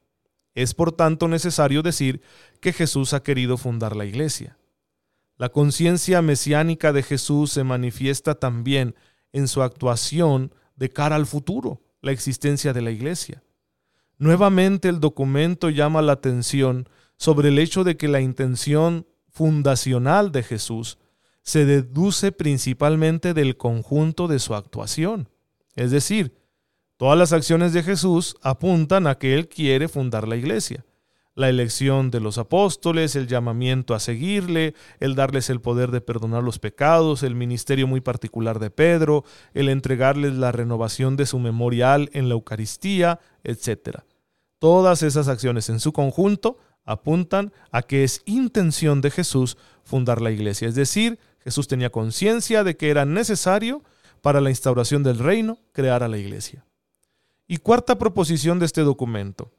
Es 0.54 0.74
por 0.74 0.92
tanto 0.92 1.28
necesario 1.28 1.82
decir 1.82 2.20
que 2.60 2.72
Jesús 2.72 3.14
ha 3.14 3.22
querido 3.22 3.56
fundar 3.56 3.96
la 3.96 4.04
Iglesia. 4.04 4.58
La 5.36 5.48
conciencia 5.48 6.22
mesiánica 6.22 6.92
de 6.92 7.02
Jesús 7.02 7.50
se 7.50 7.64
manifiesta 7.64 8.36
también 8.36 8.94
en 9.32 9.48
su 9.48 9.62
actuación 9.62 10.54
de 10.76 10.90
cara 10.90 11.16
al 11.16 11.26
futuro, 11.26 11.82
la 12.02 12.12
existencia 12.12 12.72
de 12.72 12.82
la 12.82 12.92
iglesia. 12.92 13.42
Nuevamente 14.16 14.88
el 14.88 15.00
documento 15.00 15.70
llama 15.70 16.02
la 16.02 16.12
atención 16.12 16.88
sobre 17.16 17.48
el 17.48 17.58
hecho 17.58 17.82
de 17.82 17.96
que 17.96 18.06
la 18.06 18.20
intención 18.20 19.06
fundacional 19.28 20.30
de 20.30 20.44
Jesús 20.44 20.98
se 21.42 21.64
deduce 21.64 22.30
principalmente 22.30 23.34
del 23.34 23.56
conjunto 23.56 24.28
de 24.28 24.38
su 24.38 24.54
actuación. 24.54 25.28
Es 25.74 25.90
decir, 25.90 26.36
todas 26.96 27.18
las 27.18 27.32
acciones 27.32 27.72
de 27.72 27.82
Jesús 27.82 28.36
apuntan 28.40 29.08
a 29.08 29.16
que 29.16 29.34
Él 29.34 29.48
quiere 29.48 29.88
fundar 29.88 30.28
la 30.28 30.36
iglesia 30.36 30.84
la 31.34 31.48
elección 31.48 32.10
de 32.10 32.20
los 32.20 32.38
apóstoles, 32.38 33.16
el 33.16 33.26
llamamiento 33.26 33.94
a 33.94 34.00
seguirle, 34.00 34.74
el 35.00 35.14
darles 35.14 35.50
el 35.50 35.60
poder 35.60 35.90
de 35.90 36.00
perdonar 36.00 36.42
los 36.42 36.58
pecados, 36.58 37.22
el 37.22 37.34
ministerio 37.34 37.86
muy 37.86 38.00
particular 38.00 38.58
de 38.60 38.70
Pedro, 38.70 39.24
el 39.52 39.68
entregarles 39.68 40.34
la 40.34 40.52
renovación 40.52 41.16
de 41.16 41.26
su 41.26 41.38
memorial 41.38 42.08
en 42.12 42.28
la 42.28 42.34
Eucaristía, 42.34 43.20
etc. 43.42 43.98
Todas 44.58 45.02
esas 45.02 45.28
acciones 45.28 45.68
en 45.68 45.80
su 45.80 45.92
conjunto 45.92 46.58
apuntan 46.84 47.52
a 47.70 47.82
que 47.82 48.04
es 48.04 48.22
intención 48.26 49.00
de 49.00 49.10
Jesús 49.10 49.56
fundar 49.82 50.20
la 50.20 50.30
iglesia. 50.30 50.68
Es 50.68 50.74
decir, 50.74 51.18
Jesús 51.40 51.66
tenía 51.66 51.90
conciencia 51.90 52.62
de 52.62 52.76
que 52.76 52.90
era 52.90 53.04
necesario 53.04 53.82
para 54.20 54.40
la 54.40 54.50
instauración 54.50 55.02
del 55.02 55.18
reino 55.18 55.58
crear 55.72 56.02
a 56.02 56.08
la 56.08 56.16
iglesia. 56.16 56.64
Y 57.46 57.58
cuarta 57.58 57.98
proposición 57.98 58.58
de 58.58 58.66
este 58.66 58.82
documento. 58.82 59.50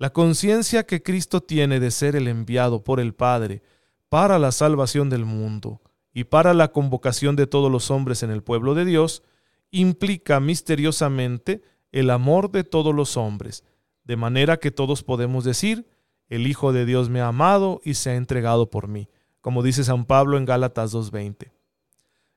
La 0.00 0.14
conciencia 0.14 0.84
que 0.84 1.02
Cristo 1.02 1.42
tiene 1.42 1.78
de 1.78 1.90
ser 1.90 2.16
el 2.16 2.26
enviado 2.26 2.82
por 2.82 3.00
el 3.00 3.12
Padre 3.12 3.62
para 4.08 4.38
la 4.38 4.50
salvación 4.50 5.10
del 5.10 5.26
mundo 5.26 5.82
y 6.14 6.24
para 6.24 6.54
la 6.54 6.72
convocación 6.72 7.36
de 7.36 7.46
todos 7.46 7.70
los 7.70 7.90
hombres 7.90 8.22
en 8.22 8.30
el 8.30 8.42
pueblo 8.42 8.74
de 8.74 8.86
Dios 8.86 9.22
implica 9.70 10.40
misteriosamente 10.40 11.60
el 11.92 12.08
amor 12.08 12.50
de 12.50 12.64
todos 12.64 12.94
los 12.94 13.18
hombres, 13.18 13.62
de 14.04 14.16
manera 14.16 14.56
que 14.56 14.70
todos 14.70 15.02
podemos 15.02 15.44
decir, 15.44 15.86
el 16.28 16.46
Hijo 16.46 16.72
de 16.72 16.86
Dios 16.86 17.10
me 17.10 17.20
ha 17.20 17.26
amado 17.26 17.82
y 17.84 17.92
se 17.92 18.08
ha 18.08 18.14
entregado 18.14 18.70
por 18.70 18.88
mí, 18.88 19.10
como 19.42 19.62
dice 19.62 19.84
San 19.84 20.06
Pablo 20.06 20.38
en 20.38 20.46
Gálatas 20.46 20.94
2.20. 20.94 21.52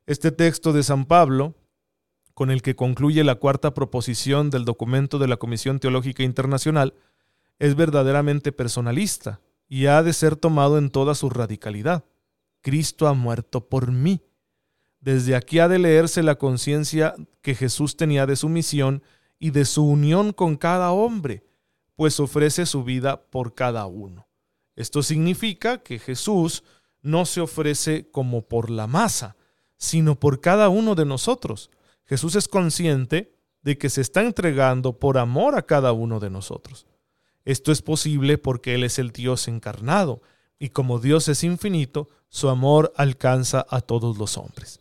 Este 0.06 0.34
texto 0.34 0.74
de 0.74 0.84
San 0.84 1.06
Pablo, 1.06 1.56
con 2.34 2.52
el 2.52 2.62
que 2.62 2.76
concluye 2.76 3.24
la 3.24 3.36
cuarta 3.36 3.74
proposición 3.74 4.50
del 4.50 4.66
documento 4.66 5.18
de 5.18 5.30
la 5.30 5.38
Comisión 5.38 5.80
Teológica 5.80 6.24
Internacional, 6.24 6.94
es 7.60 7.76
verdaderamente 7.76 8.52
personalista 8.52 9.42
y 9.68 9.88
ha 9.88 10.04
de 10.04 10.14
ser 10.14 10.36
tomado 10.36 10.78
en 10.78 10.90
toda 10.90 11.16
su 11.16 11.30
radicalidad. 11.30 12.06
Cristo 12.62 13.08
ha 13.08 13.14
muerto 13.14 13.68
por 13.68 13.92
mí. 13.92 14.22
Desde 15.00 15.36
aquí 15.36 15.60
ha 15.60 15.68
de 15.68 15.80
leerse 15.80 16.24
la 16.24 16.36
conciencia 16.36 17.16
que 17.42 17.56
Jesús 17.56 17.98
tenía 17.98 18.26
de 18.26 18.36
su 18.36 18.50
misión 18.50 19.04
y 19.40 19.52
de 19.52 19.66
su 19.66 19.84
unión 19.84 20.32
con 20.32 20.56
cada 20.56 20.92
hombre, 20.92 21.44
pues 21.96 22.20
ofrece 22.20 22.66
su 22.66 22.84
vida 22.84 23.26
por 23.30 23.54
cada 23.54 23.86
uno. 23.86 24.28
Esto 24.76 25.04
significa 25.04 25.80
que 25.80 26.00
Jesús 26.00 26.64
no 27.02 27.26
se 27.26 27.42
ofrece 27.42 28.10
como 28.10 28.48
por 28.48 28.70
la 28.70 28.88
masa, 28.88 29.36
sino 29.78 30.20
por 30.20 30.40
cada 30.40 30.70
uno 30.70 30.96
de 30.96 31.06
nosotros. 31.06 31.70
Jesús 32.06 32.36
es 32.36 32.48
consciente 32.48 33.36
de 33.62 33.78
que 33.78 33.90
se 33.90 34.02
está 34.02 34.22
entregando 34.22 35.00
por 35.00 35.18
amor 35.18 35.56
a 35.56 35.66
cada 35.66 35.92
uno 35.92 36.20
de 36.20 36.30
nosotros. 36.30 36.88
Esto 37.46 37.72
es 37.72 37.82
posible 37.82 38.38
porque 38.38 38.76
Él 38.76 38.84
es 38.84 39.00
el 39.00 39.12
Dios 39.12 39.48
encarnado, 39.48 40.22
y 40.60 40.70
como 40.70 41.00
Dios 41.00 41.28
es 41.28 41.44
infinito, 41.44 42.10
su 42.30 42.50
amor 42.50 42.94
alcanza 42.96 43.66
a 43.70 43.82
todos 43.82 44.18
los 44.18 44.38
hombres. 44.38 44.80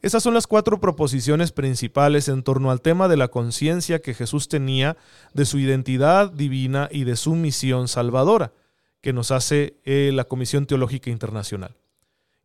Esas 0.00 0.22
son 0.22 0.34
las 0.34 0.46
cuatro 0.46 0.80
proposiciones 0.80 1.50
principales 1.50 2.28
en 2.28 2.44
torno 2.44 2.70
al 2.70 2.80
tema 2.80 3.08
de 3.08 3.16
la 3.16 3.28
conciencia 3.28 4.00
que 4.00 4.14
Jesús 4.14 4.46
tenía 4.46 4.96
de 5.34 5.44
su 5.44 5.58
identidad 5.58 6.30
divina 6.30 6.88
y 6.92 7.02
de 7.02 7.16
su 7.16 7.34
misión 7.34 7.88
salvadora, 7.88 8.52
que 9.00 9.12
nos 9.12 9.32
hace 9.32 9.76
eh, 9.84 10.12
la 10.14 10.24
Comisión 10.24 10.66
Teológica 10.66 11.10
Internacional. 11.10 11.74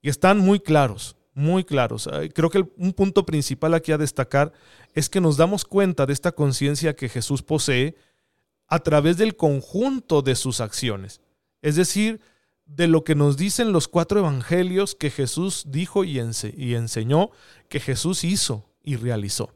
Y 0.02 0.10
están 0.10 0.40
muy 0.40 0.60
claros, 0.60 1.16
muy 1.36 1.64
claros. 1.64 2.10
Creo 2.34 2.50
que 2.50 2.66
un 2.78 2.94
punto 2.94 3.26
principal 3.26 3.76
aquí 3.76 3.92
a 3.92 3.98
destacar 4.00 4.52
es 4.96 5.10
que 5.10 5.22
nos 5.22 5.38
damos 5.38 5.64
cuenta 5.64 6.08
de 6.08 6.14
esta 6.14 6.32
conciencia 6.32 6.96
que 6.96 7.08
Jesús 7.08 7.44
posee 7.44 7.96
a 8.68 8.80
través 8.80 9.18
del 9.18 9.36
conjunto 9.36 10.22
de 10.22 10.36
sus 10.36 10.62
acciones. 10.62 11.22
Es 11.62 11.76
decir, 11.76 12.22
de 12.66 12.88
lo 12.88 13.04
que 13.04 13.16
nos 13.16 13.38
dicen 13.38 13.72
los 13.72 13.88
cuatro 13.88 14.20
evangelios 14.20 14.96
que 14.96 15.10
Jesús 15.10 15.66
dijo 15.68 16.04
y, 16.04 16.20
enseñó, 16.20 17.30
que 17.70 17.80
Jesús 17.80 18.24
hizo 18.24 18.66
y 18.84 18.96
realizó. 18.96 19.54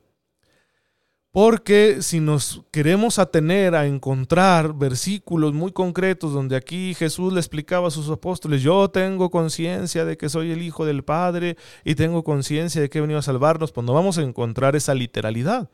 Porque 1.31 2.01
si 2.01 2.19
nos 2.19 2.63
queremos 2.71 3.19
atener 3.19 3.75
a 3.75 3.85
encontrar 3.85 4.73
versículos 4.73 5.53
muy 5.53 5.71
concretos 5.71 6.33
donde 6.33 6.55
aquí 6.55 6.95
Jesús 6.95 7.31
le 7.31 7.39
explicaba 7.39 7.89
a 7.89 7.91
sus 7.91 8.09
apóstoles, 8.09 8.63
yo 8.63 8.89
tengo 8.89 9.29
conciencia 9.29 10.03
de 10.03 10.17
que 10.17 10.29
soy 10.29 10.51
el 10.51 10.63
Hijo 10.63 10.85
del 10.85 11.03
Padre 11.03 11.57
y 11.83 11.95
tengo 11.95 12.23
conciencia 12.23 12.81
de 12.81 12.89
que 12.89 12.97
he 12.97 13.01
venido 13.01 13.19
a 13.19 13.23
salvarnos, 13.23 13.71
pues 13.71 13.85
no 13.85 13.93
vamos 13.93 14.17
a 14.17 14.23
encontrar 14.23 14.75
esa 14.75 14.95
literalidad. 14.95 15.69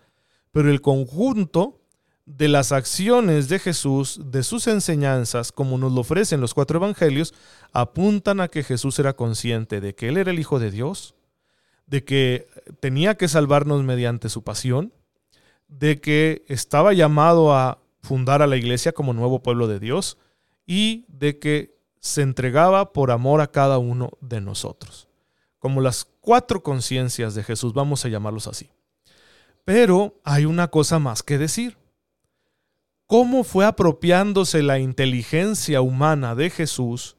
Pero 0.52 0.70
el 0.70 0.82
conjunto 0.82 1.83
de 2.26 2.48
las 2.48 2.72
acciones 2.72 3.50
de 3.50 3.60
Jesús, 3.60 4.20
de 4.26 4.44
sus 4.44 4.68
enseñanzas, 4.68 5.52
como 5.52 5.78
nos 5.78 5.92
lo 5.92 6.02
ofrecen 6.02 6.40
los 6.40 6.54
cuatro 6.54 6.78
evangelios, 6.78 7.34
apuntan 7.74 8.40
a 8.40 8.48
que 8.48 8.64
Jesús 8.64 8.98
era 9.00 9.14
consciente 9.14 9.82
de 9.82 9.94
que 9.94 10.08
Él 10.08 10.18
era 10.18 10.32
el 10.32 10.40
Hijo 10.40 10.60
de 10.60 10.72
Dios, 10.72 11.16
de 11.86 12.04
que 12.04 12.48
tenía 12.80 13.16
que 13.16 13.28
salvarnos 13.28 13.84
mediante 13.84 14.30
su 14.30 14.44
pasión, 14.44 14.94
de 15.68 16.00
que 16.00 16.46
estaba 16.48 16.94
llamado 16.94 17.54
a 17.54 17.80
fundar 18.02 18.42
a 18.42 18.48
la 18.48 18.58
iglesia 18.58 18.94
como 18.94 19.14
nuevo 19.14 19.42
pueblo 19.42 19.68
de 19.68 19.80
Dios 19.80 20.18
y 20.66 21.06
de 21.08 21.40
que 21.40 21.76
se 22.00 22.22
entregaba 22.22 22.94
por 22.94 23.12
amor 23.12 23.42
a 23.42 23.52
cada 23.52 23.78
uno 23.78 24.12
de 24.22 24.40
nosotros. 24.40 25.08
Como 25.60 25.82
las 25.82 26.06
cuatro 26.20 26.64
conciencias 26.64 27.36
de 27.36 27.44
Jesús, 27.44 27.74
vamos 27.74 28.04
a 28.06 28.10
llamarlos 28.10 28.48
así. 28.48 28.70
Pero 29.66 30.20
hay 30.24 30.46
una 30.46 30.68
cosa 30.68 31.00
más 31.00 31.24
que 31.24 31.38
decir 31.38 31.78
cómo 33.14 33.44
fue 33.44 33.64
apropiándose 33.64 34.64
la 34.64 34.80
inteligencia 34.80 35.82
humana 35.82 36.34
de 36.34 36.50
Jesús 36.50 37.16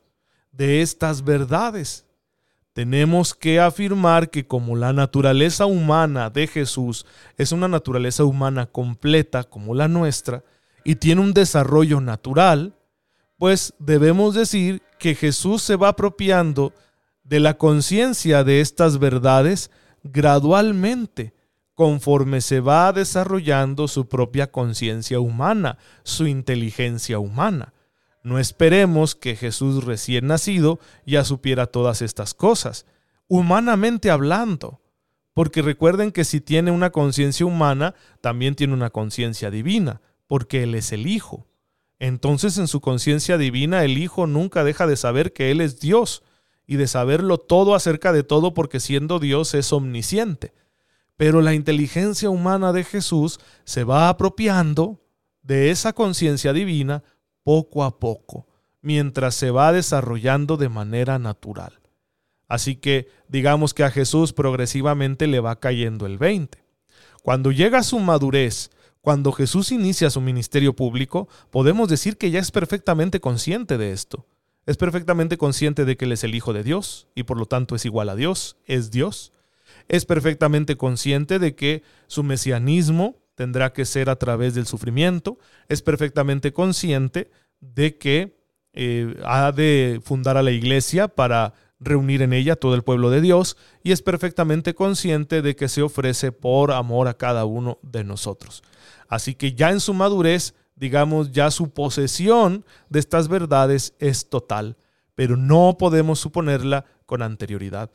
de 0.50 0.82
estas 0.82 1.22
verdades. 1.22 2.04
Tenemos 2.72 3.32
que 3.32 3.60
afirmar 3.60 4.28
que 4.28 4.44
como 4.44 4.74
la 4.74 4.92
naturaleza 4.92 5.66
humana 5.66 6.30
de 6.30 6.48
Jesús 6.48 7.06
es 7.36 7.52
una 7.52 7.68
naturaleza 7.68 8.24
humana 8.24 8.66
completa 8.66 9.44
como 9.44 9.72
la 9.72 9.86
nuestra 9.86 10.42
y 10.82 10.96
tiene 10.96 11.20
un 11.20 11.32
desarrollo 11.32 12.00
natural, 12.00 12.74
pues 13.38 13.72
debemos 13.78 14.34
decir 14.34 14.82
que 14.98 15.14
Jesús 15.14 15.62
se 15.62 15.76
va 15.76 15.90
apropiando 15.90 16.72
de 17.22 17.38
la 17.38 17.56
conciencia 17.56 18.42
de 18.42 18.60
estas 18.60 18.98
verdades 18.98 19.70
gradualmente 20.02 21.34
conforme 21.74 22.40
se 22.40 22.60
va 22.60 22.92
desarrollando 22.92 23.88
su 23.88 24.08
propia 24.08 24.50
conciencia 24.50 25.20
humana, 25.20 25.78
su 26.04 26.26
inteligencia 26.26 27.18
humana. 27.18 27.72
No 28.22 28.38
esperemos 28.38 29.14
que 29.14 29.36
Jesús 29.36 29.84
recién 29.84 30.28
nacido 30.28 30.78
ya 31.04 31.24
supiera 31.24 31.66
todas 31.66 32.00
estas 32.00 32.32
cosas, 32.32 32.86
humanamente 33.28 34.10
hablando, 34.10 34.80
porque 35.34 35.62
recuerden 35.62 36.12
que 36.12 36.24
si 36.24 36.40
tiene 36.40 36.70
una 36.70 36.90
conciencia 36.90 37.44
humana, 37.44 37.94
también 38.20 38.54
tiene 38.54 38.72
una 38.72 38.90
conciencia 38.90 39.50
divina, 39.50 40.00
porque 40.26 40.62
Él 40.62 40.74
es 40.74 40.92
el 40.92 41.06
Hijo. 41.06 41.46
Entonces 41.98 42.56
en 42.58 42.68
su 42.68 42.80
conciencia 42.80 43.36
divina 43.36 43.84
el 43.84 43.98
Hijo 43.98 44.26
nunca 44.26 44.64
deja 44.64 44.86
de 44.86 44.96
saber 44.96 45.32
que 45.32 45.50
Él 45.50 45.60
es 45.60 45.80
Dios 45.80 46.22
y 46.66 46.76
de 46.76 46.86
saberlo 46.86 47.38
todo 47.38 47.74
acerca 47.74 48.12
de 48.12 48.22
todo 48.22 48.54
porque 48.54 48.80
siendo 48.80 49.18
Dios 49.18 49.54
es 49.54 49.72
omnisciente. 49.72 50.52
Pero 51.16 51.40
la 51.40 51.54
inteligencia 51.54 52.30
humana 52.30 52.72
de 52.72 52.84
Jesús 52.84 53.38
se 53.64 53.84
va 53.84 54.08
apropiando 54.08 55.00
de 55.42 55.70
esa 55.70 55.92
conciencia 55.92 56.52
divina 56.52 57.04
poco 57.44 57.84
a 57.84 57.98
poco, 57.98 58.46
mientras 58.80 59.34
se 59.34 59.50
va 59.50 59.72
desarrollando 59.72 60.56
de 60.56 60.68
manera 60.68 61.18
natural. 61.18 61.80
Así 62.48 62.76
que 62.76 63.08
digamos 63.28 63.74
que 63.74 63.84
a 63.84 63.90
Jesús 63.90 64.32
progresivamente 64.32 65.26
le 65.26 65.40
va 65.40 65.60
cayendo 65.60 66.06
el 66.06 66.18
20. 66.18 66.64
Cuando 67.22 67.52
llega 67.52 67.78
a 67.78 67.84
su 67.84 67.98
madurez, 68.00 68.70
cuando 69.00 69.32
Jesús 69.32 69.70
inicia 69.70 70.10
su 70.10 70.20
ministerio 70.20 70.74
público, 70.74 71.28
podemos 71.50 71.88
decir 71.88 72.16
que 72.16 72.30
ya 72.30 72.40
es 72.40 72.50
perfectamente 72.50 73.20
consciente 73.20 73.78
de 73.78 73.92
esto. 73.92 74.26
Es 74.66 74.78
perfectamente 74.78 75.36
consciente 75.36 75.84
de 75.84 75.96
que 75.96 76.06
Él 76.06 76.12
es 76.12 76.24
el 76.24 76.34
Hijo 76.34 76.54
de 76.54 76.62
Dios 76.62 77.06
y 77.14 77.24
por 77.24 77.38
lo 77.38 77.44
tanto 77.44 77.76
es 77.76 77.84
igual 77.84 78.08
a 78.08 78.16
Dios, 78.16 78.56
es 78.64 78.90
Dios 78.90 79.33
es 79.88 80.04
perfectamente 80.04 80.76
consciente 80.76 81.38
de 81.38 81.54
que 81.54 81.82
su 82.06 82.22
mesianismo 82.22 83.16
tendrá 83.34 83.72
que 83.72 83.84
ser 83.84 84.10
a 84.10 84.16
través 84.16 84.54
del 84.54 84.66
sufrimiento, 84.66 85.38
es 85.68 85.82
perfectamente 85.82 86.52
consciente 86.52 87.30
de 87.60 87.98
que 87.98 88.38
eh, 88.72 89.20
ha 89.24 89.52
de 89.52 90.00
fundar 90.04 90.36
a 90.36 90.42
la 90.42 90.50
iglesia 90.50 91.08
para 91.08 91.54
reunir 91.80 92.22
en 92.22 92.32
ella 92.32 92.56
todo 92.56 92.74
el 92.74 92.82
pueblo 92.82 93.10
de 93.10 93.20
Dios 93.20 93.56
y 93.82 93.92
es 93.92 94.02
perfectamente 94.02 94.74
consciente 94.74 95.42
de 95.42 95.54
que 95.54 95.68
se 95.68 95.82
ofrece 95.82 96.32
por 96.32 96.72
amor 96.72 97.08
a 97.08 97.14
cada 97.14 97.44
uno 97.44 97.78
de 97.82 98.04
nosotros. 98.04 98.62
Así 99.08 99.34
que 99.34 99.52
ya 99.52 99.70
en 99.70 99.80
su 99.80 99.94
madurez, 99.94 100.54
digamos, 100.76 101.32
ya 101.32 101.50
su 101.50 101.70
posesión 101.70 102.64
de 102.88 103.00
estas 103.00 103.28
verdades 103.28 103.94
es 103.98 104.28
total, 104.28 104.76
pero 105.14 105.36
no 105.36 105.76
podemos 105.78 106.18
suponerla 106.18 106.84
con 107.06 107.22
anterioridad. 107.22 107.90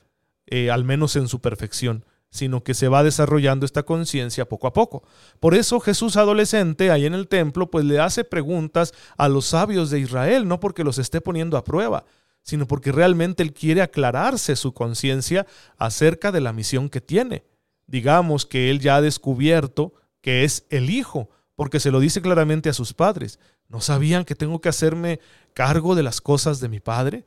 Eh, 0.52 0.72
al 0.72 0.84
menos 0.84 1.16
en 1.16 1.28
su 1.28 1.42
perfección, 1.42 2.06
sino 2.32 2.64
que 2.64 2.74
se 2.74 2.88
va 2.88 3.04
desarrollando 3.04 3.68
esta 3.68 3.84
conciencia 3.84 4.50
poco 4.50 4.66
a 4.66 4.74
poco. 4.74 5.04
Por 5.40 5.54
eso 5.54 5.80
Jesús 5.80 6.18
adolescente 6.18 6.90
ahí 6.90 7.06
en 7.06 7.14
el 7.14 7.28
templo 7.28 7.70
pues 7.70 7.86
le 7.86 8.00
hace 8.00 8.24
preguntas 8.24 8.96
a 9.16 9.30
los 9.30 9.46
sabios 9.46 9.92
de 9.92 10.00
Israel, 10.00 10.48
no 10.48 10.60
porque 10.60 10.84
los 10.84 10.98
esté 10.98 11.22
poniendo 11.22 11.56
a 11.56 11.64
prueba, 11.64 12.06
sino 12.42 12.68
porque 12.68 12.92
realmente 12.92 13.44
él 13.44 13.54
quiere 13.54 13.84
aclararse 13.84 14.56
su 14.56 14.74
conciencia 14.74 15.46
acerca 15.78 16.32
de 16.32 16.42
la 16.42 16.52
misión 16.52 16.90
que 16.90 17.00
tiene. 17.00 17.44
Digamos 17.86 18.48
que 18.48 18.72
él 18.72 18.80
ya 18.80 18.96
ha 18.96 19.02
descubierto 19.02 19.94
que 20.22 20.44
es 20.46 20.66
el 20.72 20.90
Hijo, 20.90 21.30
porque 21.56 21.80
se 21.80 21.92
lo 21.92 22.00
dice 22.00 22.24
claramente 22.24 22.70
a 22.70 22.74
sus 22.74 22.94
padres. 22.94 23.38
¿No 23.68 23.82
sabían 23.82 24.26
que 24.26 24.34
tengo 24.34 24.62
que 24.62 24.70
hacerme 24.70 25.20
cargo 25.54 25.94
de 25.94 26.02
las 26.02 26.22
cosas 26.22 26.60
de 26.60 26.70
mi 26.70 26.80
padre? 26.80 27.26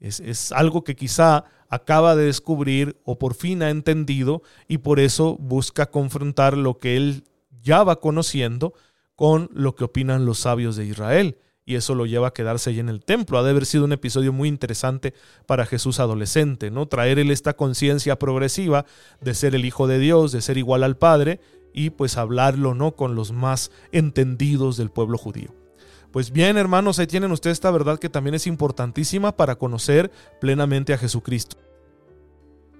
Es, 0.00 0.20
es, 0.20 0.52
algo 0.52 0.84
que 0.84 0.94
quizá 0.94 1.44
acaba 1.68 2.14
de 2.16 2.24
descubrir 2.24 3.00
o 3.04 3.18
por 3.18 3.34
fin 3.34 3.62
ha 3.62 3.70
entendido 3.70 4.42
y 4.68 4.78
por 4.78 5.00
eso 5.00 5.36
busca 5.38 5.90
confrontar 5.90 6.56
lo 6.56 6.78
que 6.78 6.96
él 6.96 7.24
ya 7.62 7.82
va 7.82 8.00
conociendo 8.00 8.74
con 9.16 9.50
lo 9.52 9.74
que 9.74 9.84
opinan 9.84 10.24
los 10.24 10.38
sabios 10.38 10.76
de 10.76 10.86
Israel 10.86 11.36
y 11.68 11.74
eso 11.74 11.94
lo 11.94 12.06
lleva 12.06 12.28
a 12.28 12.32
quedarse 12.32 12.70
ahí 12.70 12.80
en 12.80 12.88
el 12.88 13.04
templo. 13.04 13.38
Ha 13.38 13.42
de 13.42 13.50
haber 13.50 13.66
sido 13.66 13.84
un 13.84 13.92
episodio 13.92 14.32
muy 14.32 14.48
interesante 14.48 15.12
para 15.44 15.66
Jesús 15.66 16.00
adolescente, 16.00 16.70
¿no? 16.70 16.88
Traer 16.88 17.18
él 17.18 17.30
esta 17.30 17.54
conciencia 17.56 18.18
progresiva 18.18 18.86
de 19.20 19.34
ser 19.34 19.54
el 19.54 19.66
Hijo 19.66 19.86
de 19.86 19.98
Dios, 19.98 20.32
de 20.32 20.40
ser 20.40 20.56
igual 20.56 20.82
al 20.82 20.96
Padre 20.96 21.40
y 21.74 21.90
pues 21.90 22.16
hablarlo, 22.16 22.72
¿no? 22.74 22.92
Con 22.92 23.14
los 23.14 23.32
más 23.32 23.70
entendidos 23.92 24.78
del 24.78 24.88
pueblo 24.88 25.18
judío. 25.18 25.67
Pues 26.12 26.32
bien, 26.32 26.56
hermanos, 26.56 26.98
ahí 26.98 27.06
tienen 27.06 27.32
ustedes 27.32 27.56
esta 27.56 27.70
verdad 27.70 27.98
que 27.98 28.08
también 28.08 28.34
es 28.34 28.46
importantísima 28.46 29.36
para 29.36 29.56
conocer 29.56 30.10
plenamente 30.40 30.94
a 30.94 30.98
Jesucristo. 30.98 31.56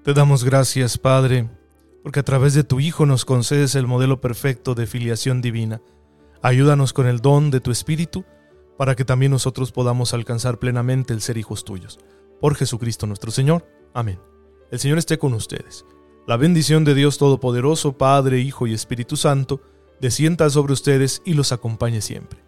Te 0.03 0.15
damos 0.15 0.45
gracias, 0.45 0.97
Padre, 0.97 1.51
porque 2.03 2.21
a 2.21 2.25
través 2.25 2.55
de 2.55 2.65
tu 2.65 2.81
Hijo 2.81 3.05
nos 3.05 3.27
concedes 3.27 3.75
el 3.75 3.87
modelo 3.87 4.21
perfecto 4.21 4.75
de 4.75 4.87
filiación 4.87 5.43
divina. 5.43 5.83
Ayúdanos 6.41 6.93
con 6.93 7.07
el 7.07 7.21
don 7.21 7.51
de 7.51 7.61
tu 7.61 7.71
Espíritu 7.71 8.25
para 8.79 8.95
que 8.95 9.05
también 9.05 9.33
nosotros 9.33 9.73
podamos 9.73 10.15
alcanzar 10.15 10.59
plenamente 10.59 11.13
el 11.13 11.21
ser 11.21 11.37
hijos 11.37 11.65
tuyos. 11.65 11.99
Por 12.41 12.55
Jesucristo 12.55 13.07
nuestro 13.07 13.31
Señor. 13.31 13.67
Amén. 13.93 14.19
El 14.71 14.79
Señor 14.79 14.99
esté 14.99 15.19
con 15.19 15.35
ustedes. 15.35 15.85
La 16.27 16.37
bendición 16.37 16.85
de 16.85 16.95
Dios 16.95 17.19
Todopoderoso, 17.19 17.99
Padre, 17.99 18.41
Hijo 18.41 18.67
y 18.67 18.75
Espíritu 18.75 19.17
Santo, 19.17 19.61
descienda 20.01 20.49
sobre 20.49 20.73
ustedes 20.73 21.21
y 21.25 21.35
los 21.35 21.53
acompañe 21.53 22.01
siempre. 22.01 22.48